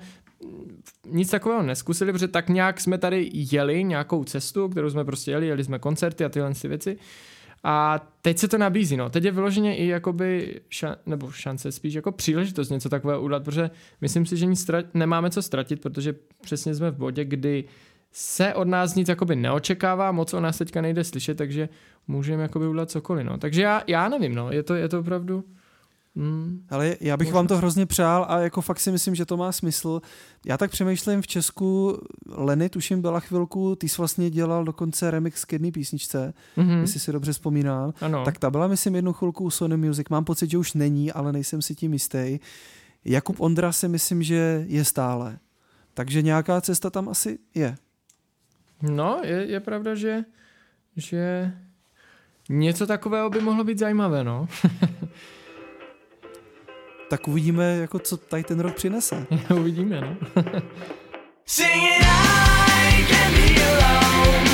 nic 1.09 1.29
takového 1.29 1.63
neskusili, 1.63 2.11
protože 2.11 2.27
tak 2.27 2.49
nějak 2.49 2.81
jsme 2.81 2.97
tady 2.97 3.29
jeli 3.33 3.83
nějakou 3.83 4.23
cestu, 4.23 4.69
kterou 4.69 4.89
jsme 4.89 5.05
prostě 5.05 5.31
jeli, 5.31 5.47
jeli 5.47 5.63
jsme 5.63 5.79
koncerty 5.79 6.25
a 6.25 6.29
tyhle 6.29 6.53
ty 6.53 6.67
věci 6.67 6.97
a 7.63 7.99
teď 8.21 8.37
se 8.37 8.47
to 8.47 8.57
nabízí, 8.57 8.97
no. 8.97 9.09
Teď 9.09 9.23
je 9.23 9.31
vyloženě 9.31 9.75
i 9.75 9.87
jakoby, 9.87 10.61
ša- 10.71 10.95
nebo 11.05 11.31
šance, 11.31 11.71
spíš 11.71 11.93
jako 11.93 12.11
příležitost 12.11 12.69
něco 12.69 12.89
takového 12.89 13.21
udělat, 13.21 13.43
protože 13.43 13.69
myslím 14.01 14.25
si, 14.25 14.37
že 14.37 14.45
nic 14.45 14.69
nemáme 14.93 15.29
co 15.29 15.41
ztratit, 15.41 15.81
protože 15.81 16.15
přesně 16.41 16.75
jsme 16.75 16.91
v 16.91 16.97
bodě, 16.97 17.25
kdy 17.25 17.63
se 18.13 18.53
od 18.53 18.67
nás 18.67 18.95
nic 18.95 19.09
jakoby 19.09 19.35
neočekává, 19.35 20.11
moc 20.11 20.33
o 20.33 20.39
nás 20.39 20.57
teďka 20.57 20.81
nejde 20.81 21.03
slyšet, 21.03 21.37
takže 21.37 21.69
můžeme 22.07 22.43
jakoby 22.43 22.67
udělat 22.67 22.91
cokoliv, 22.91 23.25
no. 23.25 23.37
Takže 23.37 23.61
já, 23.61 23.83
já 23.87 24.09
nevím, 24.09 24.35
no, 24.35 24.51
je 24.51 24.63
to, 24.63 24.75
je 24.75 24.89
to 24.89 24.99
opravdu... 24.99 25.43
Mm, 26.15 26.65
Ale 26.69 26.95
já 27.01 27.17
bych 27.17 27.27
Možná. 27.27 27.35
vám 27.35 27.47
to 27.47 27.57
hrozně 27.57 27.85
přál 27.85 28.25
a 28.29 28.39
jako 28.39 28.61
fakt 28.61 28.79
si 28.79 28.91
myslím, 28.91 29.15
že 29.15 29.25
to 29.25 29.37
má 29.37 29.51
smysl. 29.51 30.01
Já 30.45 30.57
tak 30.57 30.71
přemýšlím 30.71 31.21
v 31.21 31.27
Česku, 31.27 31.99
Leny 32.27 32.69
tuším 32.69 33.01
byla 33.01 33.19
chvilku, 33.19 33.75
ty 33.75 33.89
jsi 33.89 33.97
vlastně 33.97 34.29
dělal 34.29 34.63
dokonce 34.63 35.11
remix 35.11 35.45
k 35.45 35.53
jedné 35.53 35.71
písničce, 35.71 36.33
mm-hmm. 36.57 36.81
jestli 36.81 36.99
si 36.99 37.11
dobře 37.11 37.31
vzpomínám. 37.31 37.93
ano. 38.01 38.25
Tak 38.25 38.39
ta 38.39 38.49
byla, 38.51 38.67
myslím, 38.67 38.95
jednu 38.95 39.13
chvilku 39.13 39.43
u 39.43 39.49
Sony 39.49 39.77
Music. 39.77 40.09
Mám 40.09 40.25
pocit, 40.25 40.49
že 40.49 40.57
už 40.57 40.73
není, 40.73 41.11
ale 41.11 41.33
nejsem 41.33 41.61
si 41.61 41.75
tím 41.75 41.93
jistý. 41.93 42.39
Jakub 43.05 43.39
Ondra 43.39 43.71
si 43.71 43.87
myslím, 43.87 44.23
že 44.23 44.65
je 44.67 44.85
stále. 44.85 45.39
Takže 45.93 46.21
nějaká 46.21 46.61
cesta 46.61 46.89
tam 46.89 47.09
asi 47.09 47.39
je. 47.55 47.75
No, 48.83 49.19
je, 49.23 49.45
je 49.45 49.59
pravda, 49.59 49.95
že, 49.95 50.23
že 50.97 51.51
něco 52.49 52.87
takového 52.87 53.29
by 53.29 53.41
mohlo 53.41 53.63
být 53.63 53.79
zajímavé, 53.79 54.23
no. 54.23 54.47
Tak 57.09 57.27
uvidíme, 57.27 57.77
jako 57.77 57.99
co 57.99 58.17
tady 58.17 58.43
ten 58.43 58.59
rok 58.59 58.75
přinese. 58.75 59.27
Uvidíme, 59.55 60.01
no. 60.01 60.17
Singing 61.45 62.01
I 62.01 63.05
can 63.07 63.33
be 63.33 63.63
alone. 63.63 64.52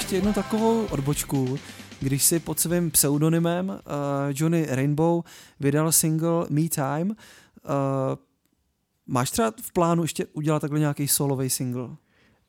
Ještě 0.00 0.16
jednu 0.16 0.32
takovou 0.32 0.86
odbočku, 0.86 1.58
když 2.00 2.24
si 2.24 2.40
pod 2.40 2.60
svým 2.60 2.90
pseudonymem 2.90 3.68
uh, 3.68 3.76
Johnny 4.34 4.66
Rainbow 4.70 5.22
vydal 5.60 5.92
single 5.92 6.46
Me 6.50 6.68
Time. 6.68 7.08
Uh, 7.10 7.14
máš 9.06 9.30
třeba 9.30 9.52
v 9.62 9.72
plánu 9.72 10.02
ještě 10.02 10.26
udělat 10.26 10.60
takhle 10.60 10.78
nějaký 10.78 11.08
solový 11.08 11.50
single? 11.50 11.88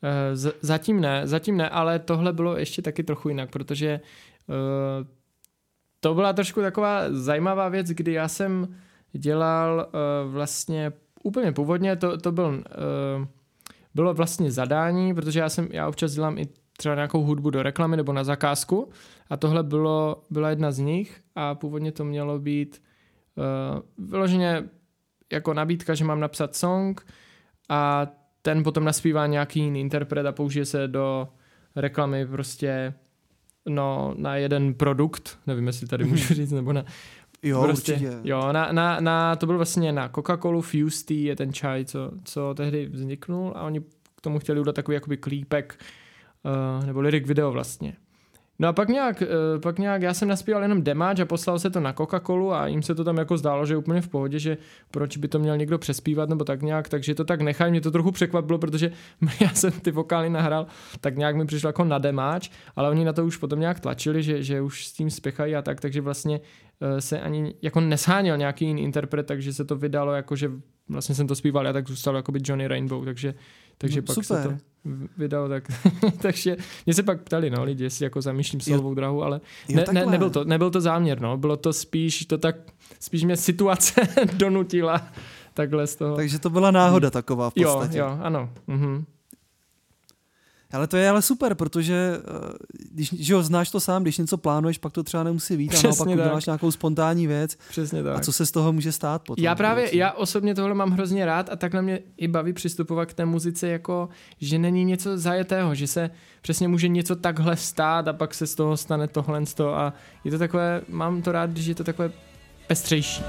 Eh, 0.01 0.35
Z, 0.35 0.55
zatím 0.61 1.01
ne, 1.01 1.27
zatím 1.27 1.57
ne, 1.57 1.69
ale 1.69 1.99
tohle 1.99 2.33
bylo 2.33 2.57
ještě 2.57 2.81
taky 2.81 3.03
trochu 3.03 3.29
jinak, 3.29 3.51
protože 3.51 3.99
uh, 4.47 4.55
to 5.99 6.13
byla 6.13 6.33
trošku 6.33 6.61
taková 6.61 7.01
zajímavá 7.09 7.69
věc, 7.69 7.87
kdy 7.87 8.13
já 8.13 8.27
jsem 8.27 8.75
dělal 9.11 9.87
uh, 9.87 10.33
vlastně 10.33 10.91
úplně 11.23 11.51
původně, 11.51 11.95
to, 11.95 12.17
to 12.17 12.31
byl, 12.31 12.47
uh, 12.47 13.25
bylo 13.95 14.13
vlastně 14.13 14.51
zadání, 14.51 15.15
protože 15.15 15.39
já 15.39 15.49
jsem, 15.49 15.67
já 15.71 15.87
občas 15.87 16.11
dělám 16.11 16.37
i 16.37 16.47
třeba 16.81 16.95
nějakou 16.95 17.23
hudbu 17.23 17.49
do 17.49 17.63
reklamy 17.63 17.97
nebo 17.97 18.13
na 18.13 18.23
zakázku 18.23 18.89
a 19.29 19.37
tohle 19.37 19.63
bylo, 19.63 20.23
byla 20.29 20.49
jedna 20.49 20.71
z 20.71 20.79
nich 20.79 21.21
a 21.35 21.55
původně 21.55 21.91
to 21.91 22.05
mělo 22.05 22.39
být 22.39 22.81
uh, 23.37 24.07
vyloženě 24.09 24.63
jako 25.31 25.53
nabídka, 25.53 25.95
že 25.95 26.05
mám 26.05 26.19
napsat 26.19 26.55
song 26.55 27.05
a 27.69 28.07
ten 28.41 28.63
potom 28.63 28.83
naspívá 28.83 29.27
nějaký 29.27 29.59
jiný 29.59 29.81
interpret 29.81 30.25
a 30.25 30.31
použije 30.31 30.65
se 30.65 30.87
do 30.87 31.27
reklamy 31.75 32.25
prostě 32.27 32.93
no, 33.69 34.13
na 34.17 34.35
jeden 34.35 34.73
produkt, 34.73 35.37
nevím, 35.47 35.67
jestli 35.67 35.87
tady 35.87 36.03
můžu 36.03 36.33
říct, 36.33 36.51
nebo 36.51 36.73
na, 36.73 36.85
Jo, 37.43 37.63
prostě, 37.63 37.93
určitě. 37.93 38.19
jo, 38.23 38.51
na, 38.51 38.71
na, 38.71 38.99
na, 38.99 39.35
to 39.35 39.45
byl 39.45 39.57
vlastně 39.57 39.91
na 39.91 40.09
Coca-Colu 40.09 40.61
Fuse 40.61 41.05
Tea 41.05 41.17
je 41.17 41.35
ten 41.35 41.53
čaj, 41.53 41.85
co, 41.85 42.11
co 42.23 42.53
tehdy 42.53 42.85
vzniknul 42.85 43.53
a 43.55 43.61
oni 43.61 43.81
k 44.15 44.21
tomu 44.21 44.39
chtěli 44.39 44.59
udělat 44.59 44.75
takový 44.75 44.95
jakoby 44.95 45.17
klípek 45.17 45.79
uh, 46.45 46.85
nebo 46.85 47.01
lyric 47.01 47.27
video 47.27 47.51
vlastně. 47.51 47.93
No 48.59 48.67
a 48.67 48.73
pak 48.73 48.89
nějak, 48.89 49.21
uh, 49.21 49.61
pak 49.61 49.79
nějak, 49.79 50.01
já 50.01 50.13
jsem 50.13 50.27
naspíval 50.27 50.61
jenom 50.61 50.83
demáč 50.83 51.19
a 51.19 51.25
poslal 51.25 51.59
se 51.59 51.69
to 51.69 51.79
na 51.79 51.93
Coca-Colu 51.93 52.53
a 52.53 52.67
jim 52.67 52.83
se 52.83 52.95
to 52.95 53.03
tam 53.03 53.17
jako 53.17 53.37
zdálo, 53.37 53.65
že 53.65 53.73
je 53.73 53.77
úplně 53.77 54.01
v 54.01 54.07
pohodě, 54.07 54.39
že 54.39 54.57
proč 54.91 55.17
by 55.17 55.27
to 55.27 55.39
měl 55.39 55.57
někdo 55.57 55.77
přespívat 55.77 56.29
nebo 56.29 56.43
tak 56.43 56.61
nějak, 56.61 56.89
takže 56.89 57.15
to 57.15 57.23
tak 57.23 57.41
nechají. 57.41 57.71
Mě 57.71 57.81
to 57.81 57.91
trochu 57.91 58.11
překvapilo, 58.11 58.59
protože 58.59 58.91
já 59.41 59.49
jsem 59.49 59.71
ty 59.71 59.91
vokály 59.91 60.29
nahrál, 60.29 60.67
tak 60.99 61.17
nějak 61.17 61.35
mi 61.35 61.45
přišlo 61.45 61.69
jako 61.69 61.83
na 61.83 61.97
demáč, 61.97 62.49
ale 62.75 62.89
oni 62.89 63.05
na 63.05 63.13
to 63.13 63.25
už 63.25 63.37
potom 63.37 63.59
nějak 63.59 63.79
tlačili, 63.79 64.23
že, 64.23 64.43
že 64.43 64.61
už 64.61 64.87
s 64.87 64.93
tím 64.93 65.09
spěchají 65.09 65.55
a 65.55 65.61
tak, 65.61 65.81
takže 65.81 66.01
vlastně 66.01 66.39
uh, 66.39 66.97
se 66.99 67.19
ani 67.19 67.53
jako 67.61 67.81
nesháněl 67.81 68.37
nějaký 68.37 68.65
jiný 68.65 68.83
interpret, 68.83 69.25
takže 69.25 69.53
se 69.53 69.65
to 69.65 69.75
vydalo 69.75 70.13
jako, 70.13 70.35
že 70.35 70.51
vlastně 70.89 71.15
jsem 71.15 71.27
to 71.27 71.35
zpíval, 71.35 71.65
já 71.65 71.73
tak 71.73 71.87
zůstal 71.87 72.15
jako 72.15 72.31
by 72.31 72.39
Johnny 72.43 72.67
Rainbow, 72.67 73.05
takže, 73.05 73.33
takže 73.77 74.01
No, 74.01 74.05
pak 74.05 74.15
super. 74.23 74.41
se 74.41 74.49
to 74.49 74.70
v- 74.85 75.07
vydalo 75.17 75.49
tak. 75.49 75.63
takže 76.21 76.57
mě 76.85 76.93
se 76.93 77.03
pak 77.03 77.21
ptali, 77.21 77.49
no, 77.49 77.63
lidi, 77.63 77.83
jestli 77.83 78.03
jako 78.03 78.21
zamýšlím 78.21 78.61
solovou 78.61 78.93
drahu, 78.93 79.23
ale 79.23 79.41
Jo, 79.69 79.75
ne, 79.77 79.85
ne, 79.93 80.05
nebyl, 80.05 80.29
to, 80.29 80.43
nebyl 80.43 80.69
to 80.69 80.81
záměr, 80.81 81.21
no, 81.21 81.37
bylo 81.37 81.57
to 81.57 81.73
spíš, 81.73 82.25
to 82.25 82.37
tak, 82.37 82.55
spíš 82.99 83.23
mě 83.23 83.37
situace 83.37 84.01
donutila 84.33 85.07
takhle 85.53 85.87
z 85.87 85.95
toho. 85.95 86.15
Takže 86.15 86.39
to 86.39 86.49
byla 86.49 86.71
náhoda 86.71 87.09
taková 87.09 87.49
v 87.49 87.53
jo, 87.55 87.73
podstatě. 87.73 87.97
jo, 87.97 88.17
ano. 88.21 88.49
Mhm. 88.67 89.05
Ale 90.73 90.87
to 90.87 90.97
je 90.97 91.09
ale 91.09 91.21
super, 91.21 91.55
protože 91.55 92.17
eh, 92.17 92.53
když 92.91 93.13
že 93.13 93.33
jo, 93.33 93.43
znáš 93.43 93.69
to 93.71 93.79
sám, 93.79 94.03
když 94.03 94.17
něco 94.17 94.37
plánuješ, 94.37 94.77
pak 94.77 94.93
to 94.93 95.03
třeba 95.03 95.23
nemusí 95.23 95.57
být 95.57 95.69
a 95.69 95.73
Přesně 95.73 95.87
naopak 95.87 96.07
tak. 96.07 96.25
uděláš 96.25 96.45
nějakou 96.45 96.71
spontánní 96.71 97.27
věc 97.27 97.57
Přesně 97.69 98.03
tak. 98.03 98.15
a 98.15 98.19
co 98.19 98.31
se 98.33 98.45
z 98.45 98.51
toho 98.51 98.73
může 98.73 98.91
stát 98.91 99.21
potom. 99.21 99.45
Já 99.45 99.55
právě, 99.55 99.97
já 99.97 100.11
osobně 100.11 100.55
tohle 100.55 100.73
mám 100.73 100.91
hrozně 100.91 101.25
rád 101.25 101.49
a 101.51 101.55
takhle 101.55 101.81
mě 101.81 101.99
i 102.17 102.27
baví 102.27 102.53
přistupovat 102.53 103.09
k 103.09 103.13
té 103.13 103.25
muzice 103.25 103.67
jako, 103.67 104.09
že 104.41 104.57
není 104.59 104.85
něco 104.85 105.17
zajetého, 105.17 105.75
že 105.75 105.87
se 105.87 106.09
přesně 106.41 106.67
může 106.67 106.87
něco 106.87 107.15
takhle 107.15 107.57
stát 107.57 108.07
a 108.07 108.13
pak 108.13 108.33
se 108.33 108.47
z 108.47 108.55
toho 108.55 108.77
stane 108.77 109.07
tohle 109.07 109.45
z 109.45 109.53
toho 109.53 109.75
a 109.77 109.93
je 110.23 110.31
to 110.31 110.37
takové, 110.37 110.81
mám 110.89 111.21
to 111.21 111.31
rád, 111.31 111.49
když 111.49 111.65
je 111.65 111.75
to 111.75 111.83
takové 111.83 112.11
pestřejší. 112.67 113.23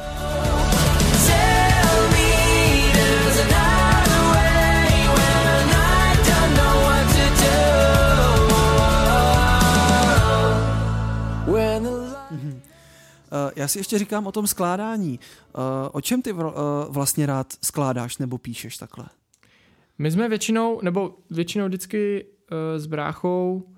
Já 13.57 13.69
si 13.69 13.79
ještě 13.79 13.99
říkám 13.99 14.27
o 14.27 14.33
tom 14.33 14.47
skládání. 14.47 15.19
Uh, 15.55 15.63
o 15.93 16.01
čem 16.01 16.23
ty 16.23 16.33
uh, 16.33 16.43
vlastně 16.89 17.27
rád 17.27 17.53
skládáš 17.63 18.19
nebo 18.19 18.39
píšeš 18.39 18.77
takhle? 18.77 19.05
My 19.99 20.11
jsme 20.11 20.29
většinou, 20.29 20.81
nebo 20.83 21.19
většinou 21.31 21.67
vždycky 21.67 22.27
s 22.77 22.87
bráchou, 22.87 23.69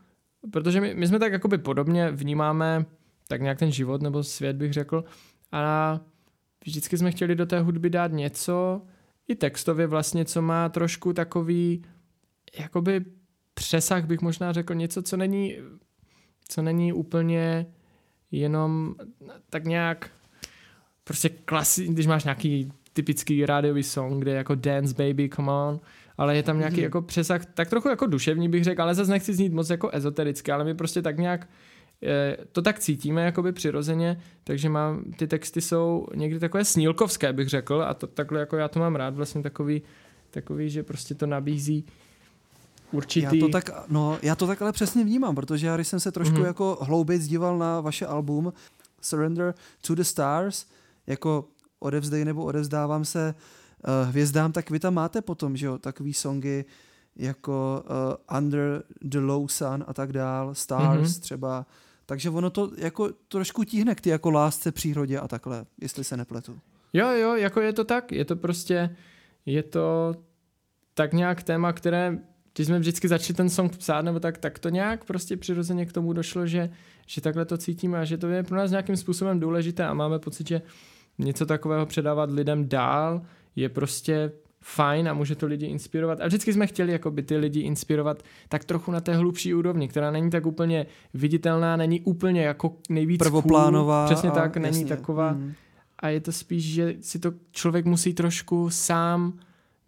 protože 0.50 0.80
my, 0.80 0.94
my 0.94 1.06
jsme 1.06 1.18
tak 1.18 1.32
jakoby 1.32 1.58
podobně 1.58 2.10
vnímáme 2.10 2.86
tak 3.28 3.42
nějak 3.42 3.58
ten 3.58 3.72
život 3.72 4.02
nebo 4.02 4.22
svět 4.22 4.56
bych 4.56 4.72
řekl 4.72 5.04
a 5.52 6.00
vždycky 6.64 6.98
jsme 6.98 7.10
chtěli 7.10 7.34
do 7.34 7.46
té 7.46 7.60
hudby 7.60 7.90
dát 7.90 8.12
něco, 8.12 8.82
i 9.28 9.34
textově 9.34 9.86
vlastně, 9.86 10.24
co 10.24 10.42
má 10.42 10.68
trošku 10.68 11.12
takový 11.12 11.84
jakoby 12.58 13.04
přesah 13.54 14.04
bych 14.04 14.20
možná 14.20 14.52
řekl 14.52 14.74
něco, 14.74 15.02
co 15.02 15.16
není, 15.16 15.56
co 16.48 16.62
není 16.62 16.92
úplně 16.92 17.66
jenom 18.40 18.94
tak 19.50 19.64
nějak 19.64 20.10
prostě 21.04 21.28
klasi, 21.28 21.88
když 21.88 22.06
máš 22.06 22.24
nějaký 22.24 22.72
typický 22.92 23.46
rádiový 23.46 23.82
song, 23.82 24.22
kde 24.22 24.30
je 24.30 24.36
jako 24.36 24.54
Dance 24.54 24.94
Baby, 24.94 25.28
Come 25.28 25.52
On, 25.52 25.80
ale 26.18 26.36
je 26.36 26.42
tam 26.42 26.58
nějaký 26.58 26.76
mm. 26.76 26.82
jako 26.82 27.02
přesah, 27.02 27.46
tak 27.46 27.70
trochu 27.70 27.88
jako 27.88 28.06
duševní 28.06 28.48
bych 28.48 28.64
řekl, 28.64 28.82
ale 28.82 28.94
zase 28.94 29.10
nechci 29.10 29.34
znít 29.34 29.52
moc 29.52 29.70
jako 29.70 29.90
ezotericky, 29.92 30.52
ale 30.52 30.64
my 30.64 30.74
prostě 30.74 31.02
tak 31.02 31.18
nějak 31.18 31.48
eh, 32.02 32.36
to 32.52 32.62
tak 32.62 32.78
cítíme 32.78 33.24
jakoby 33.24 33.52
přirozeně, 33.52 34.20
takže 34.44 34.68
mám, 34.68 35.04
ty 35.16 35.26
texty 35.26 35.60
jsou 35.60 36.06
někdy 36.14 36.38
takové 36.38 36.64
snílkovské, 36.64 37.32
bych 37.32 37.48
řekl, 37.48 37.82
a 37.82 37.94
to 37.94 38.06
takhle 38.06 38.40
jako 38.40 38.56
já 38.56 38.68
to 38.68 38.80
mám 38.80 38.96
rád, 38.96 39.14
vlastně 39.14 39.42
takový, 39.42 39.82
takový, 40.30 40.70
že 40.70 40.82
prostě 40.82 41.14
to 41.14 41.26
nabízí 41.26 41.86
určitý... 42.94 43.36
Já 43.36 43.46
to 43.46 43.48
tak, 43.48 43.70
no, 43.88 44.18
já 44.22 44.34
to 44.34 44.46
tak 44.46 44.62
ale 44.62 44.72
přesně 44.72 45.04
vnímám, 45.04 45.34
protože 45.34 45.66
já 45.66 45.74
když 45.74 45.88
jsem 45.88 46.00
se 46.00 46.12
trošku 46.12 46.36
mm-hmm. 46.36 46.46
jako 46.46 46.78
hlouběji 46.80 47.20
díval 47.20 47.58
na 47.58 47.80
vaše 47.80 48.06
album 48.06 48.52
Surrender 49.00 49.54
to 49.86 49.94
the 49.94 50.02
Stars, 50.02 50.66
jako 51.06 51.48
odevzdej 51.78 52.24
nebo 52.24 52.44
odevzdávám 52.44 53.04
se 53.04 53.34
uh, 53.34 54.08
hvězdám, 54.08 54.52
tak 54.52 54.70
vy 54.70 54.78
tam 54.78 54.94
máte 54.94 55.22
potom, 55.22 55.56
že 55.56 55.66
jo, 55.66 55.78
takový 55.78 56.14
songy 56.14 56.64
jako 57.16 57.84
uh, 58.30 58.38
Under 58.38 58.82
the 59.02 59.18
Low 59.18 59.48
Sun 59.48 59.84
a 59.86 59.94
tak 59.94 60.12
dál, 60.12 60.54
Stars 60.54 61.10
mm-hmm. 61.10 61.20
třeba, 61.20 61.66
takže 62.06 62.30
ono 62.30 62.50
to 62.50 62.70
jako 62.76 63.08
trošku 63.28 63.64
tíhne 63.64 63.94
k 63.94 64.00
ty 64.00 64.10
jako 64.10 64.30
lásce 64.30 64.72
přírodě 64.72 65.18
a 65.18 65.28
takhle, 65.28 65.66
jestli 65.80 66.04
se 66.04 66.16
nepletu. 66.16 66.58
Jo, 66.92 67.10
jo, 67.10 67.34
jako 67.34 67.60
je 67.60 67.72
to 67.72 67.84
tak, 67.84 68.12
je 68.12 68.24
to 68.24 68.36
prostě, 68.36 68.96
je 69.46 69.62
to 69.62 70.14
tak 70.94 71.12
nějak 71.12 71.42
téma, 71.42 71.72
které 71.72 72.18
když 72.54 72.66
jsme 72.66 72.78
vždycky 72.78 73.08
začali 73.08 73.34
ten 73.34 73.50
song 73.50 73.76
psát, 73.76 74.02
nebo 74.02 74.20
tak, 74.20 74.38
tak 74.38 74.58
to 74.58 74.68
nějak 74.68 75.04
prostě 75.04 75.36
přirozeně 75.36 75.86
k 75.86 75.92
tomu 75.92 76.12
došlo, 76.12 76.46
že, 76.46 76.70
že 77.06 77.20
takhle 77.20 77.44
to 77.44 77.58
cítíme 77.58 77.98
a 77.98 78.04
že 78.04 78.18
to 78.18 78.28
je 78.28 78.42
pro 78.42 78.56
nás 78.56 78.70
nějakým 78.70 78.96
způsobem 78.96 79.40
důležité 79.40 79.86
a 79.86 79.94
máme 79.94 80.18
pocit, 80.18 80.48
že 80.48 80.62
něco 81.18 81.46
takového 81.46 81.86
předávat 81.86 82.30
lidem 82.30 82.68
dál 82.68 83.22
je 83.56 83.68
prostě 83.68 84.32
fajn 84.60 85.08
a 85.08 85.14
může 85.14 85.34
to 85.34 85.46
lidi 85.46 85.66
inspirovat. 85.66 86.20
A 86.20 86.26
vždycky 86.26 86.52
jsme 86.52 86.66
chtěli 86.66 86.92
jako 86.92 87.10
by 87.10 87.22
ty 87.22 87.36
lidi 87.36 87.60
inspirovat 87.60 88.22
tak 88.48 88.64
trochu 88.64 88.92
na 88.92 89.00
té 89.00 89.14
hlubší 89.14 89.54
úrovni, 89.54 89.88
která 89.88 90.10
není 90.10 90.30
tak 90.30 90.46
úplně 90.46 90.86
viditelná, 91.14 91.76
není 91.76 92.00
úplně 92.00 92.42
jako 92.42 92.76
nejvíc 92.88 93.18
prvoplánová. 93.18 94.06
Cool, 94.06 94.14
přesně 94.14 94.30
tak, 94.30 94.56
není 94.56 94.80
jasně. 94.80 94.96
taková. 94.96 95.32
Mm. 95.32 95.52
A 95.98 96.08
je 96.08 96.20
to 96.20 96.32
spíš, 96.32 96.64
že 96.64 96.94
si 97.00 97.18
to 97.18 97.32
člověk 97.50 97.84
musí 97.84 98.14
trošku 98.14 98.70
sám 98.70 99.38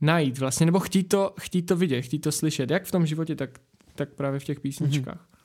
najít 0.01 0.39
vlastně, 0.39 0.67
nebo 0.67 0.81
chtít 0.81 1.05
to, 1.05 1.35
chtít 1.41 1.63
to 1.63 1.77
vidět, 1.77 2.03
chtít 2.03 2.19
to 2.19 2.33
slyšet, 2.33 2.71
jak 2.71 2.85
v 2.85 2.91
tom 2.91 3.07
životě, 3.07 3.37
tak, 3.37 3.51
tak 3.95 4.09
právě 4.15 4.41
v 4.41 4.45
těch 4.45 4.61
písničkách. 4.61 5.17
Mm-hmm. 5.17 5.37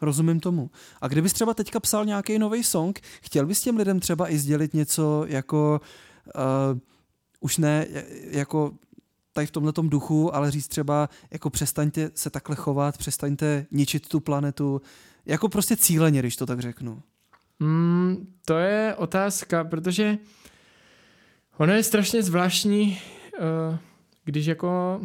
Rozumím 0.00 0.40
tomu. 0.40 0.70
A 1.00 1.08
kdybys 1.08 1.32
třeba 1.32 1.54
teďka 1.54 1.80
psal 1.80 2.04
nějaký 2.04 2.38
nový 2.38 2.64
song, 2.64 3.00
chtěl 3.22 3.46
bys 3.46 3.60
těm 3.60 3.76
lidem 3.76 4.00
třeba 4.00 4.30
i 4.30 4.38
sdělit 4.38 4.74
něco 4.74 5.24
jako 5.28 5.80
uh, 6.36 6.78
už 7.40 7.58
ne 7.58 7.86
jako 8.30 8.72
tady 9.32 9.46
v 9.46 9.50
tomhle 9.50 9.72
duchu, 9.82 10.34
ale 10.34 10.50
říct 10.50 10.68
třeba 10.68 11.08
jako 11.30 11.50
přestaňte 11.50 12.10
se 12.14 12.30
takhle 12.30 12.56
chovat, 12.56 12.98
přestaňte 12.98 13.66
ničit 13.70 14.08
tu 14.08 14.20
planetu, 14.20 14.80
jako 15.26 15.48
prostě 15.48 15.76
cíleně, 15.76 16.20
když 16.20 16.36
to 16.36 16.46
tak 16.46 16.60
řeknu. 16.60 17.02
Mm, 17.60 18.34
to 18.44 18.58
je 18.58 18.94
otázka, 18.94 19.64
protože 19.64 20.18
ono 21.58 21.72
je 21.72 21.82
strašně 21.82 22.22
zvláštní, 22.22 22.98
uh, 23.40 23.78
když 24.24 24.46
jako, 24.46 25.00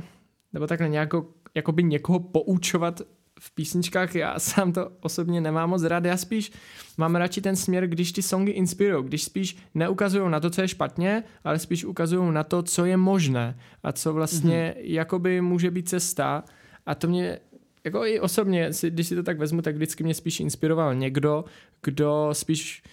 nebo 0.53 0.67
takhle 0.67 0.89
nějako, 0.89 1.25
jako 1.55 1.71
by 1.71 1.83
někoho 1.83 2.19
poučovat 2.19 3.01
v 3.39 3.55
písničkách, 3.55 4.15
já 4.15 4.39
sám 4.39 4.73
to 4.73 4.91
osobně 5.01 5.41
nemám 5.41 5.69
moc 5.69 5.83
rád, 5.83 6.05
já 6.05 6.17
spíš 6.17 6.51
mám 6.97 7.15
radši 7.15 7.41
ten 7.41 7.55
směr, 7.55 7.87
když 7.87 8.11
ty 8.11 8.21
songy 8.21 8.51
inspirují, 8.51 9.05
když 9.05 9.23
spíš 9.23 9.57
neukazují 9.75 10.31
na 10.31 10.39
to, 10.39 10.49
co 10.49 10.61
je 10.61 10.67
špatně, 10.67 11.23
ale 11.43 11.59
spíš 11.59 11.85
ukazují 11.85 12.33
na 12.33 12.43
to, 12.43 12.63
co 12.63 12.85
je 12.85 12.97
možné 12.97 13.57
a 13.83 13.91
co 13.91 14.13
vlastně 14.13 14.75
mm-hmm. 14.77 14.81
jakoby 14.83 15.41
může 15.41 15.71
být 15.71 15.89
cesta 15.89 16.43
a 16.85 16.95
to 16.95 17.07
mě 17.07 17.39
jako 17.83 18.05
i 18.05 18.19
osobně, 18.19 18.69
když 18.89 19.07
si 19.07 19.15
to 19.15 19.23
tak 19.23 19.37
vezmu, 19.37 19.61
tak 19.61 19.75
vždycky 19.75 20.03
mě 20.03 20.13
spíš 20.13 20.39
inspiroval 20.39 20.95
někdo, 20.95 21.45
kdo 21.83 22.29
spíš 22.33 22.83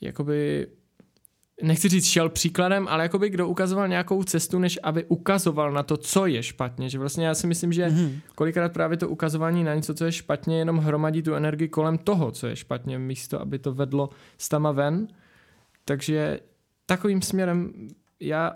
jakoby 0.00 0.66
nechci 1.62 1.88
říct 1.88 2.06
šel 2.06 2.28
příkladem, 2.28 2.88
ale 2.88 3.02
jakoby 3.02 3.30
kdo 3.30 3.48
ukazoval 3.48 3.88
nějakou 3.88 4.22
cestu, 4.24 4.58
než 4.58 4.78
aby 4.82 5.04
ukazoval 5.04 5.72
na 5.72 5.82
to, 5.82 5.96
co 5.96 6.26
je 6.26 6.42
špatně. 6.42 6.88
Že 6.88 6.98
vlastně 6.98 7.26
já 7.26 7.34
si 7.34 7.46
myslím, 7.46 7.72
že 7.72 7.86
mm-hmm. 7.86 8.20
kolikrát 8.34 8.72
právě 8.72 8.96
to 8.96 9.08
ukazování 9.08 9.64
na 9.64 9.74
něco, 9.74 9.94
co 9.94 10.04
je 10.04 10.12
špatně, 10.12 10.58
jenom 10.58 10.78
hromadí 10.78 11.22
tu 11.22 11.34
energii 11.34 11.68
kolem 11.68 11.98
toho, 11.98 12.30
co 12.30 12.46
je 12.46 12.56
špatně, 12.56 12.98
místo, 12.98 13.40
aby 13.40 13.58
to 13.58 13.74
vedlo 13.74 14.10
s 14.38 14.48
tama 14.48 14.72
ven. 14.72 15.08
Takže 15.84 16.40
takovým 16.86 17.22
směrem 17.22 17.88
já 18.20 18.52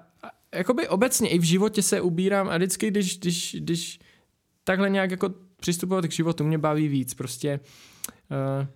jakoby 0.55 0.89
obecně 0.89 1.29
i 1.29 1.39
v 1.39 1.43
životě 1.43 1.83
se 1.83 2.01
ubírám 2.01 2.49
a 2.49 2.57
vždycky, 2.57 2.91
když, 2.91 3.19
když, 3.19 3.57
když 3.61 4.01
takhle 4.65 4.91
nějak 4.91 5.11
jako 5.11 5.35
přistupovat 5.61 6.07
k 6.07 6.13
životu, 6.13 6.45
mě 6.45 6.59
baví 6.59 6.89
víc. 6.89 7.15
Prostě 7.15 7.61
uh, 8.61 8.67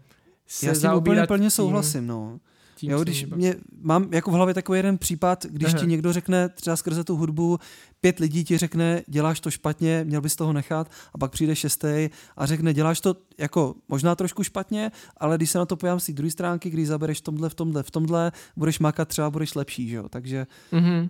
se 0.47 0.67
Já 0.67 0.75
s 0.75 0.81
tím 0.81 0.93
úplně 0.93 1.27
plně 1.27 1.51
souhlasím, 1.51 2.07
no 2.07 2.41
tím 2.77 2.91
jo, 2.91 3.03
když 3.03 3.27
mě, 3.27 3.55
mám 3.81 4.13
jako 4.13 4.31
v 4.31 4.35
hlavě 4.35 4.55
takový 4.55 4.79
jeden 4.79 4.99
případ, 4.99 5.47
když 5.47 5.69
Aha. 5.69 5.79
ti 5.79 5.87
někdo 5.87 6.13
řekne 6.13 6.49
třeba 6.49 6.77
skrze 6.77 7.05
tu 7.05 7.17
hudbu, 7.17 7.59
pět 8.01 8.19
lidí 8.19 8.45
ti 8.45 8.59
řekne, 8.59 9.03
děláš 9.07 9.41
to 9.41 9.51
špatně, 9.51 10.05
měl 10.05 10.21
bys 10.21 10.37
toho 10.37 10.53
nechat, 10.53 10.91
a 11.15 11.19
pak 11.19 11.33
přijde 11.33 11.57
šestý 11.57 12.09
a 12.37 12.47
řekne, 12.47 12.75
děláš 12.75 13.01
to 13.01 13.17
jako 13.39 13.75
možná 13.89 14.15
trošku 14.15 14.43
špatně, 14.43 14.91
ale 15.17 15.37
když 15.37 15.51
se 15.51 15.59
na 15.59 15.67
to 15.67 15.77
pojám 15.77 16.01
z 16.01 16.07
té 16.07 16.13
druhé 16.13 16.31
stránky, 16.31 16.71
když 16.71 16.87
zabereš 16.87 17.19
v 17.19 17.23
tomhle, 17.23 17.49
v 17.49 17.55
tomhle, 17.55 17.83
v 17.83 17.91
tomhle, 17.91 18.33
budeš 18.57 18.79
makat, 18.79 19.09
třeba 19.09 19.31
budeš 19.31 19.55
lepší, 19.55 19.89
že 19.89 19.97
jo? 19.97 20.09
takže 20.09 20.47
mm-hmm. 20.73 21.09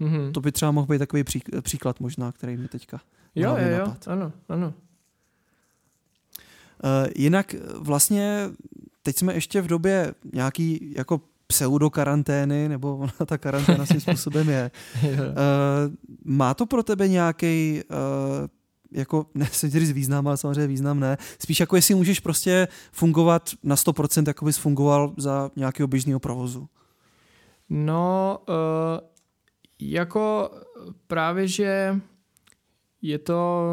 Mm-hmm. 0.00 0.32
to 0.32 0.40
by 0.40 0.52
třeba 0.52 0.70
mohl 0.70 0.86
být 0.86 0.98
takový 0.98 1.24
pří, 1.24 1.42
příklad 1.60 2.00
možná, 2.00 2.32
který 2.32 2.56
mi 2.56 2.68
teďka 2.68 3.00
Jo, 3.34 3.56
jo, 3.58 3.68
jo, 3.78 3.96
ano, 4.06 4.32
ano. 4.48 4.74
Uh, 6.84 7.10
jinak 7.16 7.54
vlastně 7.78 8.50
teď 9.02 9.16
jsme 9.16 9.34
ještě 9.34 9.60
v 9.60 9.66
době 9.66 10.14
nějaký 10.32 10.94
jako 10.96 11.20
pseudokarantény, 11.46 12.68
nebo 12.68 12.96
ona 12.96 13.26
ta 13.26 13.38
karanténa 13.38 13.86
svým 13.86 14.00
způsobem 14.00 14.48
je. 14.48 14.70
uh, 15.02 15.18
má 16.24 16.54
to 16.54 16.66
pro 16.66 16.82
tebe 16.82 17.08
nějaký 17.08 17.82
uh, 17.90 18.48
jako, 18.92 19.26
nechci 19.34 19.70
říct 19.70 19.92
význam, 19.92 20.28
ale 20.28 20.36
samozřejmě 20.36 20.66
význam 20.66 21.00
ne. 21.00 21.16
Spíš 21.38 21.60
jako 21.60 21.76
jestli 21.76 21.94
můžeš 21.94 22.20
prostě 22.20 22.68
fungovat 22.92 23.50
na 23.62 23.74
100%, 23.74 24.24
jako 24.26 24.44
bys 24.44 24.58
fungoval 24.58 25.14
za 25.16 25.50
nějakého 25.56 25.86
běžného 25.86 26.20
provozu. 26.20 26.68
No, 27.68 28.38
uh, 28.48 28.54
jako 29.80 30.50
právě, 31.06 31.48
že 31.48 32.00
je 33.02 33.18
to... 33.18 33.66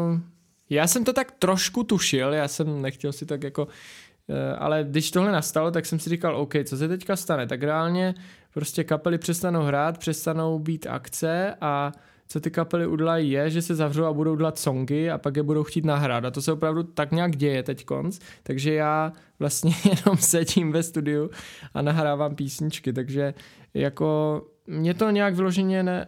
Já 0.70 0.86
jsem 0.86 1.04
to 1.04 1.12
tak 1.12 1.30
trošku 1.30 1.84
tušil, 1.84 2.32
já 2.32 2.48
jsem 2.48 2.82
nechtěl 2.82 3.12
si 3.12 3.26
tak 3.26 3.42
jako 3.42 3.68
Eh, 3.68 4.09
ale 4.58 4.84
když 4.88 5.10
tohle 5.10 5.32
nastalo, 5.32 5.70
tak 5.70 5.86
jsem 5.86 5.98
si 5.98 6.10
říkal, 6.10 6.36
OK, 6.36 6.54
co 6.64 6.76
se 6.76 6.88
teďka 6.88 7.16
stane? 7.16 7.46
Tak 7.46 7.62
reálně 7.62 8.14
prostě 8.54 8.84
kapely 8.84 9.18
přestanou 9.18 9.62
hrát, 9.62 9.98
přestanou 9.98 10.58
být 10.58 10.86
akce 10.86 11.54
a 11.60 11.92
co 12.28 12.40
ty 12.40 12.50
kapely 12.50 12.86
udělají 12.86 13.30
je, 13.30 13.50
že 13.50 13.62
se 13.62 13.74
zavřou 13.74 14.04
a 14.04 14.12
budou 14.12 14.36
dělat 14.36 14.58
songy 14.58 15.10
a 15.10 15.18
pak 15.18 15.36
je 15.36 15.42
budou 15.42 15.64
chtít 15.64 15.84
nahrát. 15.84 16.24
A 16.24 16.30
to 16.30 16.42
se 16.42 16.52
opravdu 16.52 16.82
tak 16.82 17.12
nějak 17.12 17.36
děje 17.36 17.62
teď 17.62 17.84
konc. 17.84 18.18
Takže 18.42 18.74
já 18.74 19.12
vlastně 19.38 19.72
jenom 19.84 20.18
sedím 20.18 20.72
ve 20.72 20.82
studiu 20.82 21.30
a 21.74 21.82
nahrávám 21.82 22.34
písničky. 22.34 22.92
Takže 22.92 23.34
jako 23.74 24.42
mě 24.66 24.94
to 24.94 25.10
nějak 25.10 25.34
vyloženě 25.34 25.82
ne, 25.82 26.06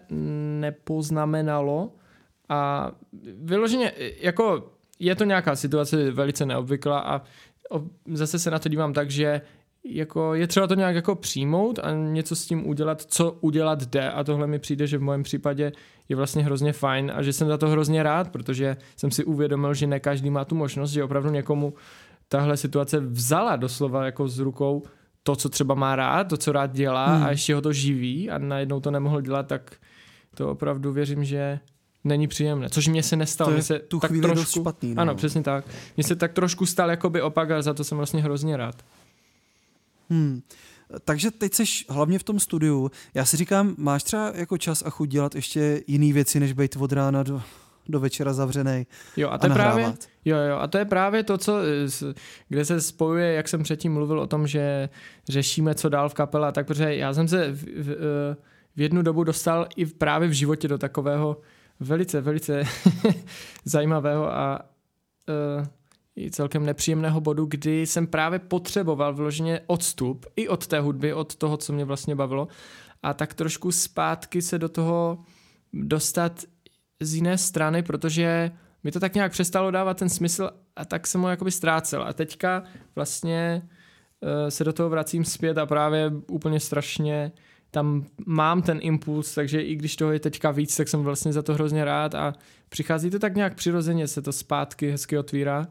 nepoznamenalo 0.61 1.93
a 2.49 2.91
vyloženě 3.43 3.93
jako 4.21 4.73
je 4.99 5.15
to 5.15 5.25
nějaká 5.25 5.57
situace 5.57 6.11
velice 6.11 6.47
neobvyklá 6.47 7.01
a 7.01 7.23
zase 8.13 8.39
se 8.39 8.51
na 8.51 8.59
to 8.59 8.69
dívám 8.69 8.93
tak, 8.93 9.11
že 9.11 9.41
jako 9.85 10.35
je 10.35 10.47
třeba 10.47 10.67
to 10.67 10.75
nějak 10.75 10.95
jako 10.95 11.15
přijmout 11.15 11.79
a 11.79 11.91
něco 11.93 12.37
s 12.37 12.47
tím 12.47 12.69
udělat, 12.69 13.03
co 13.03 13.37
udělat 13.41 13.83
jde 13.83 14.11
a 14.11 14.25
tohle 14.25 14.47
mi 14.47 14.59
přijde, 14.59 14.87
že 14.87 14.99
v 14.99 15.03
mém 15.03 15.23
případě 15.23 15.73
je 16.09 16.17
vlastně 16.17 16.45
hrozně 16.45 16.73
fajn 16.73 17.13
a 17.15 17.23
že 17.23 17.33
jsem 17.33 17.49
za 17.49 17.59
to 17.59 17.69
hrozně 17.69 18.03
rád, 18.03 18.31
protože 18.31 18.77
jsem 18.97 19.11
si 19.11 19.25
uvědomil, 19.25 19.75
že 19.75 19.87
ne 19.87 20.01
každý 20.01 20.31
má 20.31 20.45
tu 20.45 20.55
možnost, 20.55 20.91
že 20.91 21.05
opravdu 21.05 21.31
někomu 21.31 21.75
tahle 22.29 22.57
situace 22.57 23.01
vzala 23.01 23.57
doslova 23.57 24.05
jako 24.05 24.29
z 24.29 24.39
rukou 24.39 24.83
to, 25.23 25.37
co 25.37 25.49
třeba 25.49 25.75
má 25.75 25.97
rád, 25.97 26.25
to, 26.25 26.37
co 26.37 26.53
rád 26.53 26.73
dělá 26.73 27.07
hmm. 27.07 27.25
a 27.25 27.31
ještě 27.31 27.55
ho 27.55 27.61
to 27.61 27.73
živí 27.73 28.31
a 28.31 28.39
najednou 28.39 28.81
to 28.81 28.91
nemohl 28.91 29.21
dělat, 29.21 29.47
tak 29.47 29.77
to 30.35 30.51
opravdu 30.51 30.93
věřím, 30.93 31.25
že 31.25 31.61
není 32.05 32.29
příjemné, 32.29 32.71
což 32.71 32.89
mě 32.89 33.03
se 33.03 33.17
nestalo. 33.17 33.51
To 33.51 33.57
je 33.57 33.63
se 33.63 33.79
tu 33.79 34.01
tak 34.01 34.11
chvíli 34.11 34.23
trošku, 34.23 34.41
dost 34.43 34.51
špatný. 34.51 34.95
No. 34.95 35.03
Ano, 35.03 35.15
přesně 35.15 35.43
tak. 35.43 35.65
Mně 35.97 36.05
se 36.05 36.17
tak 36.17 36.33
trošku 36.33 36.67
stal 36.67 36.91
jakoby 36.91 37.23
opak 37.23 37.51
a 37.51 37.63
za 37.63 37.75
to 37.75 37.85
jsem 37.85 37.99
vlastně 37.99 38.23
hrozně 38.23 38.57
rád. 38.57 38.75
Hmm. 40.11 40.43
Takže 41.05 41.31
teď 41.31 41.55
jsi 41.55 41.65
hlavně 41.89 42.19
v 42.19 42.23
tom 42.23 42.41
studiu. 42.41 42.91
Já 43.15 43.25
si 43.25 43.37
říkám, 43.37 43.75
máš 43.79 44.03
třeba 44.03 44.33
jako 44.35 44.59
čas 44.59 44.83
a 44.87 44.91
chuť 44.91 45.09
dělat 45.09 45.35
ještě 45.35 45.83
jiné 45.87 46.13
věci, 46.13 46.41
než 46.41 46.53
být 46.53 46.77
od 46.77 46.93
rána 46.93 47.23
do, 47.23 47.43
do 47.89 48.01
večera 48.01 48.33
zavřený 48.33 48.87
Jo, 49.17 49.29
a 49.29 49.33
a 49.33 49.39
to 49.39 49.47
je 49.47 49.53
právě, 49.53 49.95
jo, 50.25 50.37
jo, 50.37 50.57
a 50.57 50.67
to 50.67 50.79
je 50.79 50.85
právě 50.85 51.23
to, 51.23 51.39
co, 51.39 51.59
eh, 51.59 52.15
kde 52.49 52.65
se 52.65 52.81
spojuje, 52.81 53.33
jak 53.33 53.49
jsem 53.49 53.63
předtím 53.63 53.93
mluvil 53.93 54.21
o 54.21 54.27
tom, 54.27 54.47
že 54.47 54.89
řešíme, 55.29 55.75
co 55.75 55.89
dál 55.89 56.09
v 56.09 56.15
kapele, 56.15 56.49
a 56.49 56.53
tak 56.53 56.67
protože 56.67 56.95
já 56.95 57.15
jsem 57.15 57.29
se 57.29 57.53
v, 57.53 57.65
v, 57.65 57.91
eh, 57.91 58.37
v 58.77 58.81
jednu 58.81 59.03
dobu 59.03 59.25
dostal 59.25 59.67
i 59.77 59.87
právě 59.87 60.29
v 60.29 60.33
životě 60.33 60.69
do 60.69 60.79
takového 60.79 61.37
velice, 61.83 62.21
velice 62.21 62.63
zajímavého 63.65 64.33
a 64.33 64.61
uh, 65.59 65.67
i 66.17 66.31
celkem 66.31 66.67
nepříjemného 66.67 67.21
bodu, 67.21 67.47
kdy 67.47 67.87
jsem 67.87 68.07
právě 68.07 68.39
potřeboval 68.39 69.15
vloženě 69.15 69.61
odstup 69.67 70.27
i 70.37 70.49
od 70.49 70.67
té 70.67 70.81
hudby, 70.81 71.15
od 71.15 71.37
toho, 71.37 71.57
co 71.57 71.73
mě 71.73 71.85
vlastně 71.85 72.15
bavilo 72.15 72.49
a 73.03 73.15
tak 73.15 73.35
trošku 73.35 73.73
zpátky 73.73 74.43
se 74.43 74.59
do 74.59 74.69
toho 74.69 75.25
dostat 75.73 76.45
z 77.01 77.15
jiné 77.15 77.39
strany, 77.39 77.83
protože 77.83 78.51
mi 78.85 78.93
to 78.93 79.01
tak 79.01 79.15
nějak 79.15 79.33
přestalo 79.33 79.71
dávat 79.71 79.97
ten 79.97 80.09
smysl 80.09 80.51
a 80.77 80.85
tak 80.85 81.07
jsem 81.07 81.21
ho 81.21 81.29
jakoby 81.29 81.51
ztrácel. 81.51 82.03
A 82.03 82.13
teďka 82.13 82.63
vlastně 82.95 83.63
uh, 84.21 84.49
se 84.49 84.65
do 84.65 84.73
toho 84.73 84.89
vracím 84.89 85.25
zpět 85.25 85.59
a 85.59 85.67
právě 85.67 86.13
úplně 86.27 86.61
strašně 86.61 87.33
tam 87.75 88.07
mám 88.27 88.63
ten 88.63 88.79
impuls, 88.83 89.35
takže 89.35 89.61
i 89.63 89.77
když 89.77 89.97
toho 89.97 90.13
je 90.13 90.21
teďka 90.21 90.51
víc, 90.51 90.77
tak 90.77 90.89
jsem 90.89 91.03
vlastně 91.03 91.33
za 91.33 91.43
to 91.43 91.55
hrozně 91.55 91.85
rád 91.85 92.15
a 92.15 92.35
přichází 92.69 93.11
to 93.11 93.19
tak 93.19 93.35
nějak 93.35 93.55
přirozeně, 93.55 94.09
se 94.09 94.23
to 94.23 94.33
zpátky 94.33 94.91
hezky 94.91 95.19
otvírá. 95.19 95.67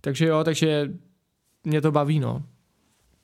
Takže 0.00 0.26
jo, 0.26 0.44
takže 0.44 0.92
mě 1.64 1.80
to 1.80 1.92
baví, 1.92 2.20
no. 2.20 2.42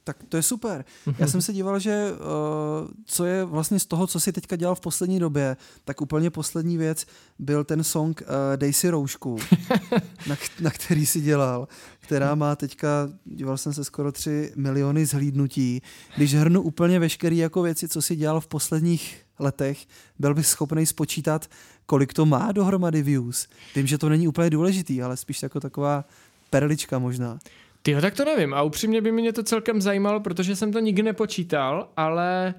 Tak 0.09 0.17
to 0.29 0.37
je 0.37 0.43
super. 0.43 0.85
Já 1.19 1.27
jsem 1.27 1.43
se 1.43 1.53
díval, 1.53 1.79
že 1.79 2.13
uh, 2.13 2.89
co 3.05 3.25
je 3.25 3.45
vlastně 3.45 3.79
z 3.79 3.87
toho, 3.87 4.07
co 4.07 4.21
si 4.21 4.33
teďka 4.33 4.57
dělal 4.57 4.75
v 4.75 4.81
poslední 4.81 5.19
době, 5.19 5.57
tak 5.85 6.01
úplně 6.01 6.31
poslední 6.31 6.77
věc 6.77 7.07
byl 7.39 7.65
ten 7.65 7.85
song 7.85 8.23
uh, 8.23 8.27
Dej 8.57 8.73
si 8.73 8.91
roušku, 8.91 9.39
na, 10.27 10.37
na 10.61 10.71
který 10.71 11.07
si 11.07 11.21
dělal, 11.21 11.69
která 12.01 12.35
má 12.35 12.57
teďka, 12.57 13.09
díval 13.25 13.59
jsem 13.59 13.73
se 13.73 13.85
skoro 13.85 14.13
3 14.13 14.53
miliony 14.57 15.07
zhlídnutí. 15.07 15.83
Když 16.17 16.35
hrnu 16.35 16.63
úplně 16.63 16.99
veškerý 16.99 17.39
jako 17.39 17.63
věci, 17.63 17.89
co 17.89 18.03
si 18.03 18.17
dělal 18.17 18.41
v 18.41 18.47
posledních 18.47 19.23
letech, 19.39 19.87
byl 20.19 20.35
bych 20.35 20.47
schopný 20.47 20.87
spočítat, 20.87 21.47
kolik 21.87 22.13
to 22.13 22.27
má 22.27 22.53
dohromady 22.53 23.03
views. 23.03 23.49
Vím, 23.77 23.87
že 23.87 23.99
to 23.99 24.09
není 24.09 24.29
úplně 24.29 24.51
důležitý, 24.51 25.03
ale 25.03 25.17
spíš 25.17 25.43
jako 25.43 25.61
taková 25.61 26.05
perlička 26.51 26.99
možná. 26.99 27.39
Ty 27.83 27.97
tak 28.01 28.15
to 28.15 28.25
nevím 28.25 28.55
a 28.55 28.63
upřímně 28.63 29.01
by 29.01 29.13
mě 29.13 29.33
to 29.33 29.43
celkem 29.43 29.81
zajímalo, 29.81 30.21
protože 30.21 30.57
jsem 30.57 30.73
to 30.73 30.79
nikdy 30.79 31.03
nepočítal, 31.03 31.89
ale, 31.97 32.55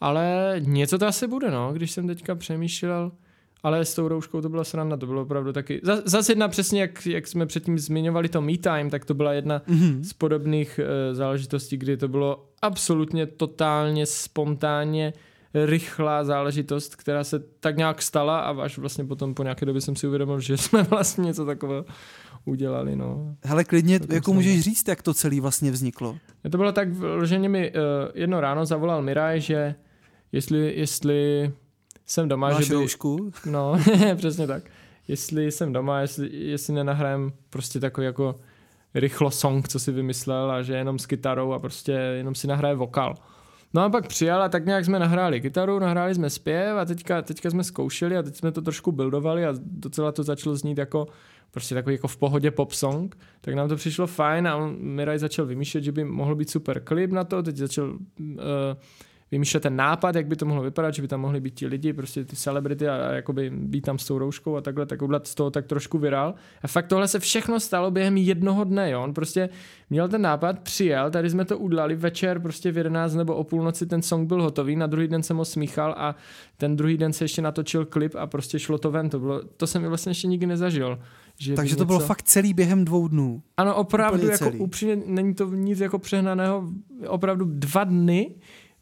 ale 0.00 0.54
něco 0.58 0.98
to 0.98 1.06
asi 1.06 1.26
bude, 1.26 1.50
no, 1.50 1.72
když 1.72 1.90
jsem 1.90 2.06
teďka 2.06 2.34
přemýšlel. 2.34 3.12
Ale 3.62 3.84
s 3.84 3.94
tou 3.94 4.08
rouškou 4.08 4.40
to 4.40 4.48
byla 4.48 4.64
sranda, 4.64 4.96
to 4.96 5.06
bylo 5.06 5.22
opravdu 5.22 5.52
taky. 5.52 5.80
Za- 5.82 6.02
Zase 6.04 6.32
jedna 6.32 6.48
přesně, 6.48 6.80
jak, 6.80 7.06
jak 7.06 7.26
jsme 7.26 7.46
předtím 7.46 7.78
zmiňovali 7.78 8.28
to 8.28 8.40
Me 8.42 8.58
Time, 8.58 8.90
tak 8.90 9.04
to 9.04 9.14
byla 9.14 9.32
jedna 9.32 9.62
Mhm. 9.66 10.04
z 10.04 10.12
podobných 10.12 10.80
uh, 10.82 11.14
záležitostí, 11.16 11.76
kdy 11.76 11.96
to 11.96 12.08
bylo 12.08 12.46
absolutně 12.62 13.26
totálně 13.26 14.06
spontánně 14.06 15.12
rychlá 15.54 16.24
záležitost, 16.24 16.96
která 16.96 17.24
se 17.24 17.38
tak 17.60 17.76
nějak 17.76 18.02
stala 18.02 18.40
a 18.40 18.62
až 18.62 18.78
vlastně 18.78 19.04
potom 19.04 19.34
po 19.34 19.42
nějaké 19.42 19.66
době 19.66 19.80
jsem 19.80 19.96
si 19.96 20.06
uvědomil, 20.06 20.40
že 20.40 20.56
jsme 20.56 20.82
vlastně 20.82 21.24
něco 21.24 21.46
takového 21.46 21.84
udělali, 22.46 22.96
no. 22.96 23.36
Hele, 23.44 23.64
klidně, 23.64 24.00
To 24.00 24.14
jako 24.14 24.32
můžeš 24.32 24.60
říct, 24.60 24.88
jak 24.88 25.02
to 25.02 25.14
celé 25.14 25.40
vlastně 25.40 25.70
vzniklo. 25.70 26.16
To 26.50 26.58
bylo 26.58 26.72
tak, 26.72 26.88
že 27.24 27.38
mě 27.38 27.48
uh, 27.70 27.76
jedno 28.14 28.40
ráno 28.40 28.66
zavolal 28.66 29.02
Miraj, 29.02 29.40
že 29.40 29.74
jestli, 30.32 30.74
jestli 30.76 31.52
jsem 32.06 32.28
doma, 32.28 32.48
Máš 32.50 32.64
že 32.64 32.74
by, 32.74 32.74
roušku? 32.74 33.30
no, 33.50 33.78
přesně 34.16 34.46
tak, 34.46 34.62
jestli 35.08 35.52
jsem 35.52 35.72
doma, 35.72 36.00
jestli, 36.00 36.28
jestli 36.32 36.74
nenahrajem 36.74 37.32
prostě 37.50 37.80
takový 37.80 38.04
jako 38.04 38.40
rychlo 38.94 39.30
song, 39.30 39.68
co 39.68 39.78
si 39.78 39.92
vymyslel 39.92 40.50
a 40.50 40.62
že 40.62 40.74
jenom 40.74 40.98
s 40.98 41.06
kytarou 41.06 41.52
a 41.52 41.58
prostě 41.58 41.92
jenom 41.92 42.34
si 42.34 42.46
nahraje 42.46 42.74
vokal. 42.74 43.14
No 43.74 43.82
a 43.82 43.90
pak 43.90 44.06
přijel 44.06 44.42
a 44.42 44.48
tak 44.48 44.66
nějak 44.66 44.84
jsme 44.84 44.98
nahráli 44.98 45.40
kytaru, 45.40 45.78
nahráli 45.78 46.14
jsme 46.14 46.30
zpěv 46.30 46.76
a 46.76 46.84
teďka, 46.84 47.22
teďka 47.22 47.50
jsme 47.50 47.64
zkoušeli 47.64 48.16
a 48.16 48.22
teď 48.22 48.36
jsme 48.36 48.52
to 48.52 48.62
trošku 48.62 48.92
buildovali 48.92 49.46
a 49.46 49.54
docela 49.60 50.12
to 50.12 50.22
začalo 50.22 50.56
znít 50.56 50.78
jako 50.78 51.06
prostě 51.50 51.74
takový 51.74 51.94
jako 51.94 52.08
v 52.08 52.16
pohodě 52.16 52.50
pop 52.50 52.72
song, 52.72 53.16
tak 53.40 53.54
nám 53.54 53.68
to 53.68 53.76
přišlo 53.76 54.06
fajn 54.06 54.48
a 54.48 54.56
on, 54.56 54.76
Miraj 54.80 55.18
začal 55.18 55.46
vymýšlet, 55.46 55.84
že 55.84 55.92
by 55.92 56.04
mohl 56.04 56.34
být 56.34 56.50
super 56.50 56.80
klip 56.80 57.10
na 57.10 57.24
to, 57.24 57.42
teď 57.42 57.56
začal 57.56 57.90
uh, 57.90 58.36
vymýšlet 59.30 59.62
ten 59.62 59.76
nápad, 59.76 60.14
jak 60.16 60.26
by 60.26 60.36
to 60.36 60.46
mohlo 60.46 60.62
vypadat, 60.62 60.94
že 60.94 61.02
by 61.02 61.08
tam 61.08 61.20
mohli 61.20 61.40
být 61.40 61.54
ti 61.54 61.66
lidi, 61.66 61.92
prostě 61.92 62.24
ty 62.24 62.36
celebrity 62.36 62.88
a, 62.88 63.08
a 63.08 63.12
jakoby 63.12 63.50
být 63.50 63.80
tam 63.80 63.98
s 63.98 64.06
tou 64.06 64.18
rouškou 64.18 64.56
a 64.56 64.60
takhle, 64.60 64.86
tak 64.86 65.00
z 65.24 65.34
toho 65.34 65.50
tak 65.50 65.66
trošku 65.66 65.98
viral. 65.98 66.34
A 66.62 66.68
fakt 66.68 66.86
tohle 66.86 67.08
se 67.08 67.20
všechno 67.20 67.60
stalo 67.60 67.90
během 67.90 68.16
jednoho 68.16 68.64
dne, 68.64 68.90
jo? 68.90 69.02
on 69.02 69.14
prostě 69.14 69.48
měl 69.90 70.08
ten 70.08 70.22
nápad, 70.22 70.58
přijel, 70.58 71.10
tady 71.10 71.30
jsme 71.30 71.44
to 71.44 71.58
udělali 71.58 71.94
večer, 71.94 72.40
prostě 72.40 72.72
v 72.72 72.76
11 72.76 73.14
nebo 73.14 73.34
o 73.34 73.44
půlnoci 73.44 73.86
ten 73.86 74.02
song 74.02 74.28
byl 74.28 74.42
hotový, 74.42 74.76
na 74.76 74.86
druhý 74.86 75.08
den 75.08 75.22
jsem 75.22 75.36
ho 75.36 75.44
smíchal 75.44 75.94
a 75.98 76.16
ten 76.56 76.76
druhý 76.76 76.96
den 76.96 77.12
se 77.12 77.24
ještě 77.24 77.42
natočil 77.42 77.84
klip 77.84 78.14
a 78.14 78.26
prostě 78.26 78.58
šlo 78.58 78.78
to 78.78 78.90
ven, 78.90 79.10
to, 79.10 79.18
bylo, 79.18 79.42
to 79.56 79.66
jsem 79.66 79.82
vlastně 79.82 80.10
ještě 80.10 80.26
nikdy 80.26 80.46
nezažil. 80.46 80.98
Že 81.38 81.54
Takže 81.54 81.76
to 81.76 81.84
bylo 81.84 81.98
fakt 81.98 82.22
celý 82.22 82.54
během 82.54 82.84
dvou 82.84 83.08
dnů. 83.08 83.42
ano, 83.56 83.74
opravdu, 83.76 84.18
Úplně 84.18 84.32
jako 84.32 84.44
celý. 84.44 84.58
upřímně, 84.58 84.96
není 85.06 85.34
to 85.34 85.46
nic 85.54 85.80
jako 85.80 85.98
přehnaného, 85.98 86.68
opravdu 87.08 87.44
dva 87.44 87.84
dny 87.84 88.34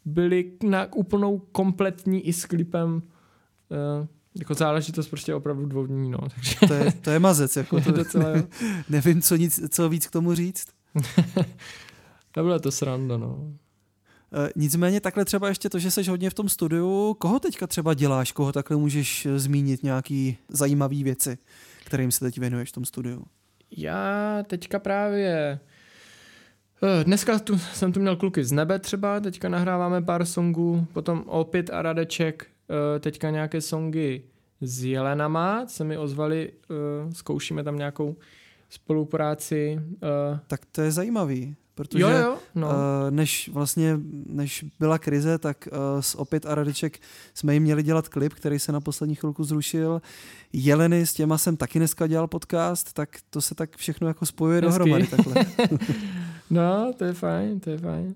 byly 0.05 0.51
na 0.63 0.93
úplnou 0.93 1.37
kompletní 1.37 2.27
i 2.27 2.33
s 2.33 2.45
klipem 2.45 2.93
uh, 2.95 4.07
jako 4.39 4.53
záležitost 4.53 5.07
prostě 5.07 5.35
opravdu 5.35 5.65
dvou 5.65 5.85
dní, 5.85 6.09
no, 6.09 6.17
takže 6.35 6.55
To 6.67 6.73
je, 6.73 6.91
to 7.01 7.09
je 7.09 7.19
mazec, 7.19 7.55
jako 7.55 7.81
to 7.81 7.91
docela, 7.91 8.29
jo. 8.29 8.43
nevím, 8.89 9.21
co, 9.21 9.35
nic, 9.35 9.59
co 9.69 9.89
víc 9.89 10.07
k 10.07 10.11
tomu 10.11 10.33
říct. 10.35 10.67
to 12.31 12.43
bylo 12.43 12.59
to 12.59 12.71
sranda, 12.71 13.17
no. 13.17 13.53
E, 14.33 14.49
Nicméně 14.55 15.01
takhle 15.01 15.25
třeba 15.25 15.47
ještě 15.47 15.69
to, 15.69 15.79
že 15.79 15.91
jsi 15.91 16.03
hodně 16.03 16.29
v 16.29 16.33
tom 16.33 16.49
studiu, 16.49 17.13
koho 17.19 17.39
teďka 17.39 17.67
třeba 17.67 17.93
děláš, 17.93 18.31
koho 18.31 18.51
takhle 18.51 18.77
můžeš 18.77 19.25
eh, 19.25 19.39
zmínit 19.39 19.83
nějaký 19.83 20.37
zajímavý 20.49 21.03
věci, 21.03 21.37
kterým 21.85 22.11
se 22.11 22.25
teď 22.25 22.39
věnuješ 22.39 22.69
v 22.69 22.73
tom 22.73 22.85
studiu? 22.85 23.25
Já 23.77 24.43
teďka 24.47 24.79
právě 24.79 25.59
eh, 26.83 27.03
Dneska 27.03 27.39
tu, 27.39 27.57
jsem 27.57 27.93
tu 27.93 27.99
měl 27.99 28.15
kluky 28.15 28.43
z 28.43 28.51
nebe 28.51 28.79
třeba, 28.79 29.19
teďka 29.19 29.49
nahráváme 29.49 30.01
pár 30.01 30.25
songů, 30.25 30.87
potom 30.93 31.23
opět 31.27 31.69
a 31.69 31.81
Radeček, 31.81 32.47
eh, 32.95 32.99
teďka 32.99 33.29
nějaké 33.29 33.61
songy 33.61 34.21
s 34.61 34.83
Jelenama, 34.83 35.67
se 35.67 35.83
mi 35.83 35.97
ozvali, 35.97 36.51
eh, 36.51 37.13
zkoušíme 37.13 37.63
tam 37.63 37.77
nějakou 37.77 38.15
spolupráci. 38.69 39.81
Tak 40.47 40.61
to 40.71 40.81
je 40.81 40.91
zajímavý, 40.91 41.55
protože 41.75 42.03
Jo, 42.03 42.09
jo, 42.09 42.37
no. 42.55 42.69
eh, 42.71 43.11
než 43.11 43.49
vlastně, 43.53 43.99
než 44.25 44.65
byla 44.79 44.97
krize, 44.99 45.37
tak 45.37 45.67
eh, 45.71 46.01
s 46.01 46.15
Opět 46.15 46.45
a 46.45 46.55
Radiček 46.55 46.99
jsme 47.33 47.53
jim 47.53 47.63
měli 47.63 47.83
dělat 47.83 48.09
klip, 48.09 48.33
který 48.33 48.59
se 48.59 48.71
na 48.71 48.81
poslední 48.81 49.15
chvilku 49.15 49.43
zrušil. 49.43 50.01
Jeleny, 50.53 51.05
s 51.05 51.13
těma 51.13 51.37
jsem 51.37 51.57
taky 51.57 51.79
dneska 51.79 52.07
dělal 52.07 52.27
podcast, 52.27 52.93
tak 52.93 53.09
to 53.29 53.41
se 53.41 53.55
tak 53.55 53.75
všechno 53.77 54.07
jako 54.07 54.25
spojuje 54.25 54.55
Hezký. 54.61 54.69
dohromady 54.69 55.07
takhle. 55.07 55.45
No, 56.49 56.93
to 56.97 57.03
je 57.05 57.13
fajn, 57.13 57.59
to 57.59 57.69
je 57.69 57.77
fajn. 57.77 58.15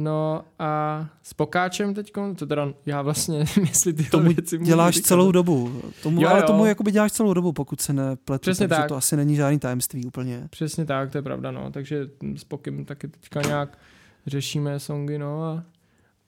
No 0.00 0.44
a 0.58 1.06
s 1.22 1.34
Pokáčem 1.34 1.94
teď, 1.94 2.12
to 2.36 2.46
teda 2.46 2.72
já 2.86 3.02
vlastně, 3.02 3.38
jestli 3.60 3.92
ty 3.92 4.04
Tomu 4.04 4.32
věci 4.32 4.58
děláš 4.58 4.94
říkat. 4.94 5.06
celou 5.06 5.32
dobu. 5.32 5.82
Tomu, 6.02 6.20
Jo, 6.22 6.28
ale 6.28 6.40
jo. 6.40 6.46
tomu 6.46 6.66
jakoby 6.66 6.90
děláš 6.92 7.12
celou 7.12 7.34
dobu, 7.34 7.52
pokud 7.52 7.80
se 7.80 7.92
nepletu. 7.92 8.40
Přesně 8.42 8.68
takže 8.68 8.80
tak. 8.82 8.88
to 8.88 8.96
asi 8.96 9.16
není 9.16 9.36
žádný 9.36 9.58
tajemství 9.58 10.04
úplně. 10.06 10.46
Přesně 10.50 10.84
tak, 10.84 11.10
to 11.12 11.18
je 11.18 11.22
pravda, 11.22 11.50
no. 11.50 11.70
Takže 11.70 12.08
s 12.36 12.44
Pokem 12.44 12.84
taky 12.84 13.08
teďka 13.08 13.42
nějak 13.42 13.78
řešíme 14.26 14.80
songy, 14.80 15.18
no 15.18 15.42
a... 15.44 15.62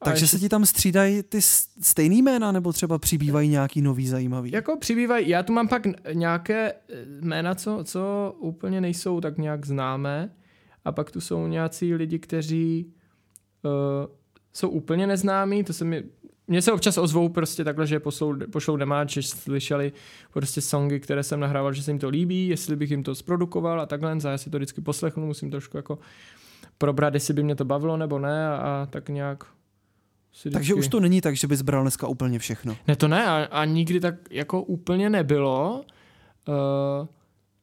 Takže 0.05 0.25
ještě- 0.25 0.37
se 0.37 0.41
ti 0.41 0.49
tam 0.49 0.67
střídají 0.67 1.23
ty 1.23 1.43
stejný 1.81 2.23
jména, 2.23 2.53
nebo 2.53 2.73
třeba 2.73 2.99
přibývají 2.99 3.49
nějaký 3.49 3.83
nový 3.83 4.07
zajímavý? 4.09 4.51
Jako 4.53 4.77
přibývají, 4.77 5.29
já 5.29 5.43
tu 5.43 5.53
mám 5.53 5.69
pak 5.69 5.83
nějaké 6.13 6.73
eh, 6.73 7.05
jména, 7.21 7.55
co, 7.55 7.79
co 7.85 8.35
úplně 8.39 8.81
nejsou 8.81 9.21
tak 9.21 9.39
nějak 9.39 9.67
známé 9.67 10.31
a 10.85 10.93
pak 10.93 11.11
tu 11.11 11.21
jsou 11.21 11.47
nějací 11.47 11.95
lidi, 11.95 12.19
kteří 12.19 12.93
uh, 13.63 13.71
jsou 14.53 14.69
úplně 14.69 15.07
neznámí, 15.07 15.65
to 15.65 15.73
se 15.73 15.85
mi 15.85 16.05
mně 16.51 16.63
se 16.63 16.73
občas 16.73 16.99
ozvou 16.99 17.29
prostě 17.29 17.65
takhle, 17.65 17.87
že 17.87 18.01
pošlou, 18.01 18.35
pošlou 18.53 18.77
demáč, 18.77 19.13
že 19.13 19.23
slyšeli 19.23 19.93
prostě 20.33 20.61
songy, 20.61 21.01
které 21.01 21.23
jsem 21.23 21.41
nahrával, 21.41 21.73
že 21.73 21.83
se 21.83 21.91
jim 21.91 21.99
to 21.99 22.09
líbí, 22.09 22.49
jestli 22.49 22.77
bych 22.77 22.91
jim 22.91 23.03
to 23.03 23.15
zprodukoval 23.15 23.81
a 23.81 23.87
takhle, 23.87 24.13
a 24.25 24.29
já 24.31 24.39
si 24.39 24.51
to 24.51 24.59
vždycky 24.59 24.81
poslechnu, 24.81 25.27
musím 25.27 25.51
trošku 25.51 25.77
jako 25.77 25.99
probrat, 26.79 27.15
jestli 27.15 27.35
by 27.35 27.43
mě 27.43 27.55
to 27.55 27.65
bavilo 27.65 27.97
nebo 27.97 28.19
ne 28.19 28.49
a, 28.49 28.57
a 28.57 28.87
tak 28.91 29.09
nějak 29.09 29.45
si 30.33 30.51
Takže 30.51 30.73
vždycky- 30.73 30.87
už 30.87 30.89
to 30.89 31.01
není 31.01 31.21
tak, 31.21 31.37
že 31.37 31.47
bys 31.47 31.63
bral 31.63 31.83
dneska 31.83 32.07
úplně 32.07 32.39
všechno. 32.39 32.77
ne, 32.89 32.97
to 32.97 33.09
ne, 33.09 33.27
a, 33.27 33.49
a 33.51 33.65
nikdy 33.65 34.01
tak 34.01 34.15
jako 34.31 34.63
úplně 34.63 35.11
nebylo, 35.11 35.85
uh, 36.49 37.07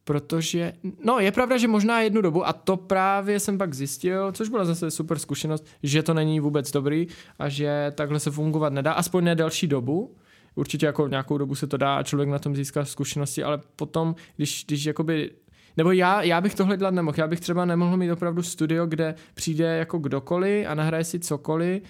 protože, 0.08 0.74
no 1.04 1.20
je 1.20 1.32
pravda, 1.32 1.58
že 1.58 1.68
možná 1.68 2.02
jednu 2.02 2.22
dobu, 2.22 2.48
a 2.48 2.54
to 2.54 2.78
právě 2.78 3.40
jsem 3.40 3.58
pak 3.58 3.74
zjistil, 3.74 4.32
což 4.32 4.50
byla 4.50 4.66
zase 4.66 4.92
super 4.92 5.20
zkušenost, 5.20 5.66
že 5.84 6.04
to 6.04 6.14
není 6.14 6.40
vůbec 6.40 6.72
dobrý 6.72 7.08
a 7.40 7.50
že 7.50 7.92
takhle 7.96 8.20
se 8.20 8.32
fungovat 8.32 8.74
nedá, 8.74 8.94
aspoň 8.94 9.24
ne 9.24 9.36
delší 9.36 9.68
dobu, 9.68 10.16
určitě 10.56 10.86
jako 10.86 11.08
nějakou 11.08 11.38
dobu 11.38 11.56
se 11.56 11.68
to 11.68 11.78
dá 11.78 11.96
a 11.96 12.04
člověk 12.04 12.30
na 12.30 12.40
tom 12.40 12.56
získá 12.56 12.86
zkušenosti, 12.86 13.44
ale 13.44 13.60
potom, 13.76 14.16
když, 14.36 14.66
když 14.68 14.86
jakoby 14.86 15.32
nebo 15.78 15.92
já, 15.92 16.22
já 16.22 16.42
bych 16.42 16.56
tohle 16.56 16.78
dělat 16.78 16.94
nemohl. 16.94 17.18
Já 17.20 17.28
bych 17.28 17.40
třeba 17.40 17.66
nemohl 17.66 17.98
mít 17.98 18.12
opravdu 18.12 18.44
studio, 18.44 18.86
kde 18.86 19.16
přijde 19.34 19.78
jako 19.78 19.98
kdokoliv 19.98 20.68
a 20.70 20.76
nahraje 20.76 21.04
si 21.04 21.20
cokoliv, 21.20 21.84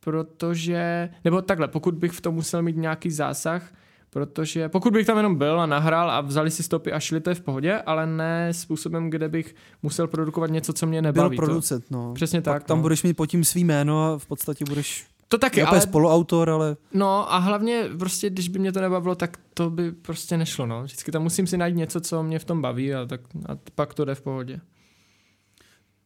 protože, 0.00 1.08
nebo 1.24 1.42
takhle, 1.42 1.68
pokud 1.68 1.94
bych 1.94 2.12
v 2.12 2.20
tom 2.20 2.34
musel 2.34 2.62
mít 2.62 2.76
nějaký 2.76 3.10
zásah, 3.10 3.72
protože 4.14 4.68
pokud 4.68 4.92
bych 4.92 5.06
tam 5.06 5.16
jenom 5.16 5.36
byl 5.36 5.60
a 5.60 5.66
nahrál 5.66 6.10
a 6.10 6.20
vzali 6.20 6.50
si 6.50 6.62
stopy 6.62 6.92
a 6.92 7.00
šli, 7.00 7.20
to 7.20 7.30
je 7.30 7.34
v 7.34 7.40
pohodě, 7.40 7.78
ale 7.78 8.06
ne 8.06 8.48
způsobem, 8.52 9.10
kde 9.10 9.28
bych 9.28 9.54
musel 9.82 10.06
produkovat 10.06 10.50
něco, 10.50 10.72
co 10.72 10.86
mě 10.86 11.02
nebaví. 11.02 11.36
Byl 11.36 11.46
producent, 11.46 11.84
no. 11.90 12.14
Přesně 12.14 12.40
Pak 12.40 12.54
tak. 12.54 12.64
tam 12.64 12.78
no. 12.78 12.82
budeš 12.82 13.02
mít 13.02 13.14
pod 13.14 13.26
tím 13.26 13.44
svý 13.44 13.64
jméno 13.64 14.04
a 14.04 14.18
v 14.18 14.26
podstatě 14.26 14.64
budeš 14.68 15.06
to 15.28 15.38
taky, 15.38 15.62
ale... 15.62 15.70
ale, 15.70 15.80
spoluautor, 15.80 16.50
ale... 16.50 16.76
no 16.92 17.32
a 17.32 17.38
hlavně 17.38 17.84
prostě, 17.98 18.30
když 18.30 18.48
by 18.48 18.58
mě 18.58 18.72
to 18.72 18.80
nebavilo, 18.80 19.14
tak 19.14 19.38
to 19.54 19.70
by 19.70 19.92
prostě 19.92 20.36
nešlo, 20.36 20.66
no. 20.66 20.82
Vždycky 20.82 21.12
tam 21.12 21.22
musím 21.22 21.46
si 21.46 21.56
najít 21.56 21.76
něco, 21.76 22.00
co 22.00 22.22
mě 22.22 22.38
v 22.38 22.44
tom 22.44 22.62
baví 22.62 22.94
a, 22.94 23.06
tak, 23.06 23.20
a 23.46 23.56
pak 23.74 23.94
to 23.94 24.04
jde 24.04 24.14
v 24.14 24.22
pohodě. 24.22 24.60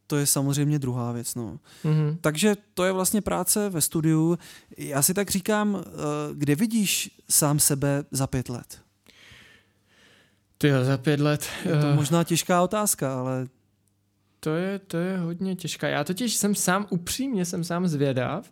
To 0.09 0.17
je 0.17 0.25
samozřejmě 0.25 0.79
druhá 0.79 1.11
věc, 1.11 1.35
no. 1.35 1.59
Mhm. 1.83 2.17
Takže 2.21 2.55
to 2.73 2.83
je 2.83 2.91
vlastně 2.91 3.21
práce 3.21 3.69
ve 3.69 3.81
studiu. 3.81 4.37
Já 4.77 5.01
si 5.01 5.13
tak 5.13 5.29
říkám, 5.31 5.83
eh, 5.85 5.91
kde 6.33 6.55
vidíš 6.55 7.21
sám 7.29 7.59
sebe 7.59 8.03
za 8.11 8.27
pět 8.27 8.49
let? 8.49 8.81
Ty 10.57 10.71
za 10.81 10.97
pět 10.97 11.19
let. 11.19 11.47
Je 11.65 11.71
to 11.71 11.87
eh, 11.87 11.95
možná 11.95 12.23
těžká 12.23 12.61
otázka, 12.61 13.19
ale 13.19 13.47
To 14.39 14.55
je, 14.55 14.79
to 14.79 14.97
je 14.97 15.17
hodně 15.17 15.55
těžké. 15.55 15.89
Já 15.89 16.03
totiž 16.03 16.35
jsem 16.35 16.55
sám, 16.55 16.87
upřímně 16.89 17.45
jsem 17.45 17.63
sám 17.63 17.87
zvědav, 17.87 18.51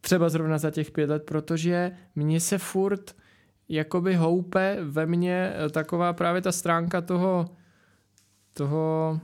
třeba 0.00 0.28
zrovna 0.28 0.58
za 0.58 0.70
těch 0.70 0.90
pět 0.90 1.10
let, 1.10 1.22
protože 1.22 1.92
mně 2.14 2.40
se 2.40 2.58
furt 2.58 3.16
jakoby 3.68 4.14
houpe 4.14 4.76
ve 4.82 5.06
mně 5.06 5.52
eh, 5.54 5.68
taková 5.70 6.12
právě 6.12 6.42
ta 6.42 6.52
stránka 6.52 7.00
toho, 7.00 7.56
toho 8.52 9.20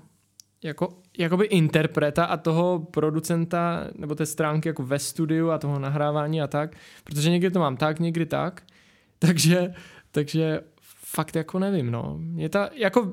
jako, 0.62 0.98
jakoby 1.20 1.44
interpreta 1.44 2.24
a 2.24 2.36
toho 2.36 2.86
producenta, 2.90 3.86
nebo 3.94 4.14
té 4.14 4.26
stránky 4.26 4.68
jako 4.68 4.82
ve 4.82 4.98
studiu 4.98 5.50
a 5.50 5.58
toho 5.58 5.78
nahrávání 5.78 6.42
a 6.42 6.46
tak, 6.46 6.76
protože 7.04 7.30
někdy 7.30 7.50
to 7.50 7.58
mám 7.58 7.76
tak, 7.76 8.00
někdy 8.00 8.26
tak, 8.26 8.62
takže, 9.18 9.74
takže 10.10 10.60
fakt 11.04 11.36
jako 11.36 11.58
nevím, 11.58 11.90
no. 11.90 12.20
Je 12.36 12.48
ta, 12.48 12.70
jako 12.74 13.12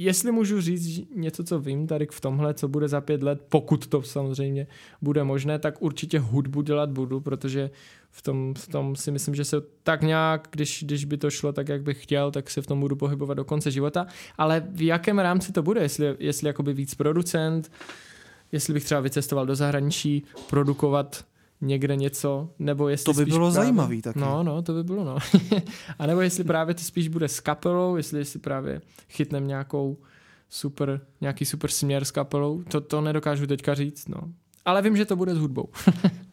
jestli 0.00 0.32
můžu 0.32 0.60
říct 0.60 1.08
něco, 1.14 1.44
co 1.44 1.58
vím 1.60 1.86
tady 1.86 2.06
v 2.10 2.20
tomhle, 2.20 2.54
co 2.54 2.68
bude 2.68 2.88
za 2.88 3.00
pět 3.00 3.22
let, 3.22 3.40
pokud 3.48 3.86
to 3.86 4.02
samozřejmě 4.02 4.66
bude 5.02 5.24
možné, 5.24 5.58
tak 5.58 5.82
určitě 5.82 6.18
hudbu 6.18 6.62
dělat 6.62 6.90
budu, 6.90 7.20
protože 7.20 7.70
v 8.10 8.22
tom, 8.22 8.54
v 8.54 8.68
tom 8.68 8.96
si 8.96 9.10
myslím, 9.10 9.34
že 9.34 9.44
se 9.44 9.56
tak 9.82 10.02
nějak, 10.02 10.48
když, 10.50 10.84
když 10.84 11.04
by 11.04 11.16
to 11.18 11.30
šlo 11.30 11.52
tak, 11.52 11.68
jak 11.68 11.82
bych 11.82 12.02
chtěl, 12.02 12.30
tak 12.30 12.50
se 12.50 12.62
v 12.62 12.66
tom 12.66 12.80
budu 12.80 12.96
pohybovat 12.96 13.34
do 13.34 13.44
konce 13.44 13.70
života. 13.70 14.06
Ale 14.38 14.62
v 14.70 14.82
jakém 14.82 15.18
rámci 15.18 15.52
to 15.52 15.62
bude? 15.62 15.80
Jestli, 15.80 16.16
jestli 16.18 16.46
jakoby 16.46 16.72
víc 16.72 16.94
producent, 16.94 17.72
jestli 18.52 18.74
bych 18.74 18.84
třeba 18.84 19.00
vycestoval 19.00 19.46
do 19.46 19.56
zahraničí, 19.56 20.22
produkovat 20.50 21.24
někde 21.60 21.96
něco, 21.96 22.50
nebo 22.58 22.88
jestli 22.88 23.04
to 23.04 23.12
by 23.12 23.24
bylo 23.24 23.50
právě, 23.50 23.54
zajímavý 23.54 24.02
taky. 24.02 24.18
No, 24.18 24.42
no, 24.42 24.62
to 24.62 24.72
by 24.72 24.84
bylo, 24.84 25.04
no. 25.04 25.18
a 25.98 26.06
nebo 26.06 26.20
jestli 26.20 26.44
právě 26.44 26.74
to 26.74 26.82
spíš 26.82 27.08
bude 27.08 27.28
s 27.28 27.40
kapelou, 27.40 27.96
jestli 27.96 28.24
si 28.24 28.38
právě 28.38 28.80
chytnem 29.08 29.48
nějakou 29.48 29.98
super, 30.48 31.00
nějaký 31.20 31.44
super 31.44 31.70
směr 31.70 32.04
s 32.04 32.10
kapelou, 32.10 32.62
to, 32.62 32.80
to 32.80 33.00
nedokážu 33.00 33.46
teďka 33.46 33.74
říct, 33.74 34.08
no. 34.08 34.20
Ale 34.64 34.82
vím, 34.82 34.96
že 34.96 35.04
to 35.04 35.16
bude 35.16 35.34
s 35.34 35.38
hudbou. 35.38 35.68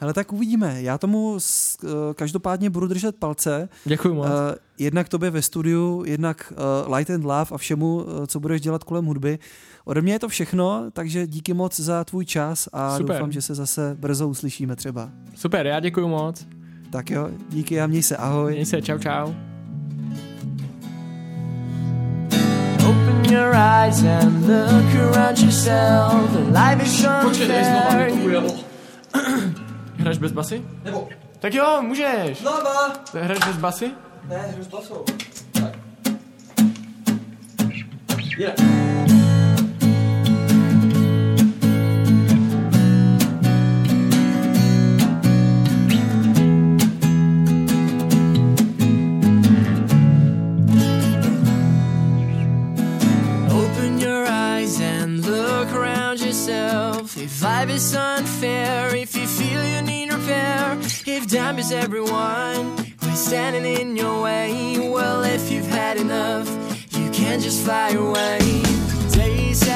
Hele, 0.00 0.14
tak 0.14 0.32
uvidíme. 0.32 0.82
Já 0.82 0.98
tomu 0.98 1.34
s, 1.38 1.78
uh, 1.82 1.90
každopádně 2.14 2.70
budu 2.70 2.86
držet 2.86 3.16
palce. 3.16 3.68
Děkuji 3.84 4.14
moc. 4.14 4.26
Uh, 4.26 4.32
jednak 4.78 5.08
tobě 5.08 5.30
ve 5.30 5.42
studiu, 5.42 6.04
jednak 6.06 6.52
uh, 6.86 6.94
Light 6.94 7.10
and 7.10 7.24
Love 7.24 7.46
a 7.52 7.58
všemu, 7.58 7.96
uh, 7.96 8.26
co 8.26 8.40
budeš 8.40 8.60
dělat 8.60 8.84
kolem 8.84 9.04
hudby. 9.04 9.38
Ode 9.84 10.00
mě 10.00 10.12
je 10.12 10.18
to 10.18 10.28
všechno, 10.28 10.84
takže 10.92 11.26
díky 11.26 11.54
moc 11.54 11.80
za 11.80 12.04
tvůj 12.04 12.24
čas 12.24 12.68
a 12.72 12.96
Super. 12.96 13.16
doufám, 13.16 13.32
že 13.32 13.42
se 13.42 13.54
zase 13.54 13.96
brzo 14.00 14.28
uslyšíme 14.28 14.76
třeba. 14.76 15.10
Super, 15.34 15.66
já 15.66 15.80
děkuji 15.80 16.08
moc. 16.08 16.46
Tak 16.90 17.10
jo, 17.10 17.30
díky 17.48 17.80
a 17.80 17.86
měj 17.86 18.02
se, 18.02 18.16
ahoj. 18.16 18.52
Měj 18.52 18.66
se, 18.66 18.82
čau, 18.82 18.98
čau. 18.98 19.32
Open 22.78 23.24
your 23.32 23.54
eyes 23.54 24.02
and 24.02 24.46
look 24.46 24.94
around 24.94 25.38
yourself. 25.38 26.30
The 26.32 26.38
life 26.38 26.82
is 26.82 27.06
unfair. 27.24 28.12
Hraješ 29.98 30.18
bez 30.18 30.32
basy? 30.32 30.62
Nebo, 30.84 31.08
Tak 31.40 31.54
jo, 31.54 31.82
můžeš. 31.82 32.42
Lava! 32.42 32.92
Hraješ 33.14 33.44
bez 33.46 33.56
basy? 33.56 33.90
Ne, 34.28 34.36
hru 34.38 34.64
s 34.64 34.66
basou. 34.66 35.04
Open 53.50 53.98
your 53.98 54.24
eyes 54.26 54.80
and 54.80 55.24
look 55.24 55.72
around 55.72 56.20
yourself. 56.20 57.16
If 57.16 57.42
life 57.42 57.70
is 57.70 57.94
unfair, 57.94 58.94
if 58.94 59.16
you 59.16 59.26
feel 59.26 59.47
if 61.12 61.30
time 61.30 61.58
is 61.58 61.72
everyone 61.72 62.76
who's 63.00 63.18
standing 63.18 63.64
in 63.64 63.96
your 63.96 64.22
way, 64.22 64.78
well, 64.78 65.22
if 65.22 65.50
you've 65.50 65.66
had 65.66 65.96
enough, 65.96 66.48
you 66.92 67.10
can't 67.10 67.42
just 67.42 67.64
fly 67.64 67.90
away. 67.90 68.38
Today 69.10 69.50
is 69.50 69.66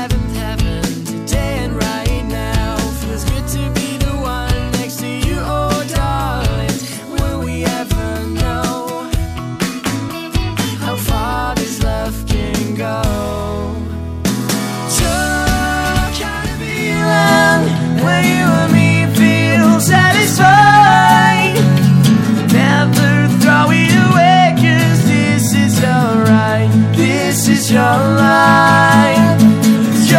This 27.73 27.79
is 27.79 27.87
your 27.87 27.99
life. 28.21 29.41
Your 30.11 30.19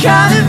kind 0.00 0.38
of 0.38 0.45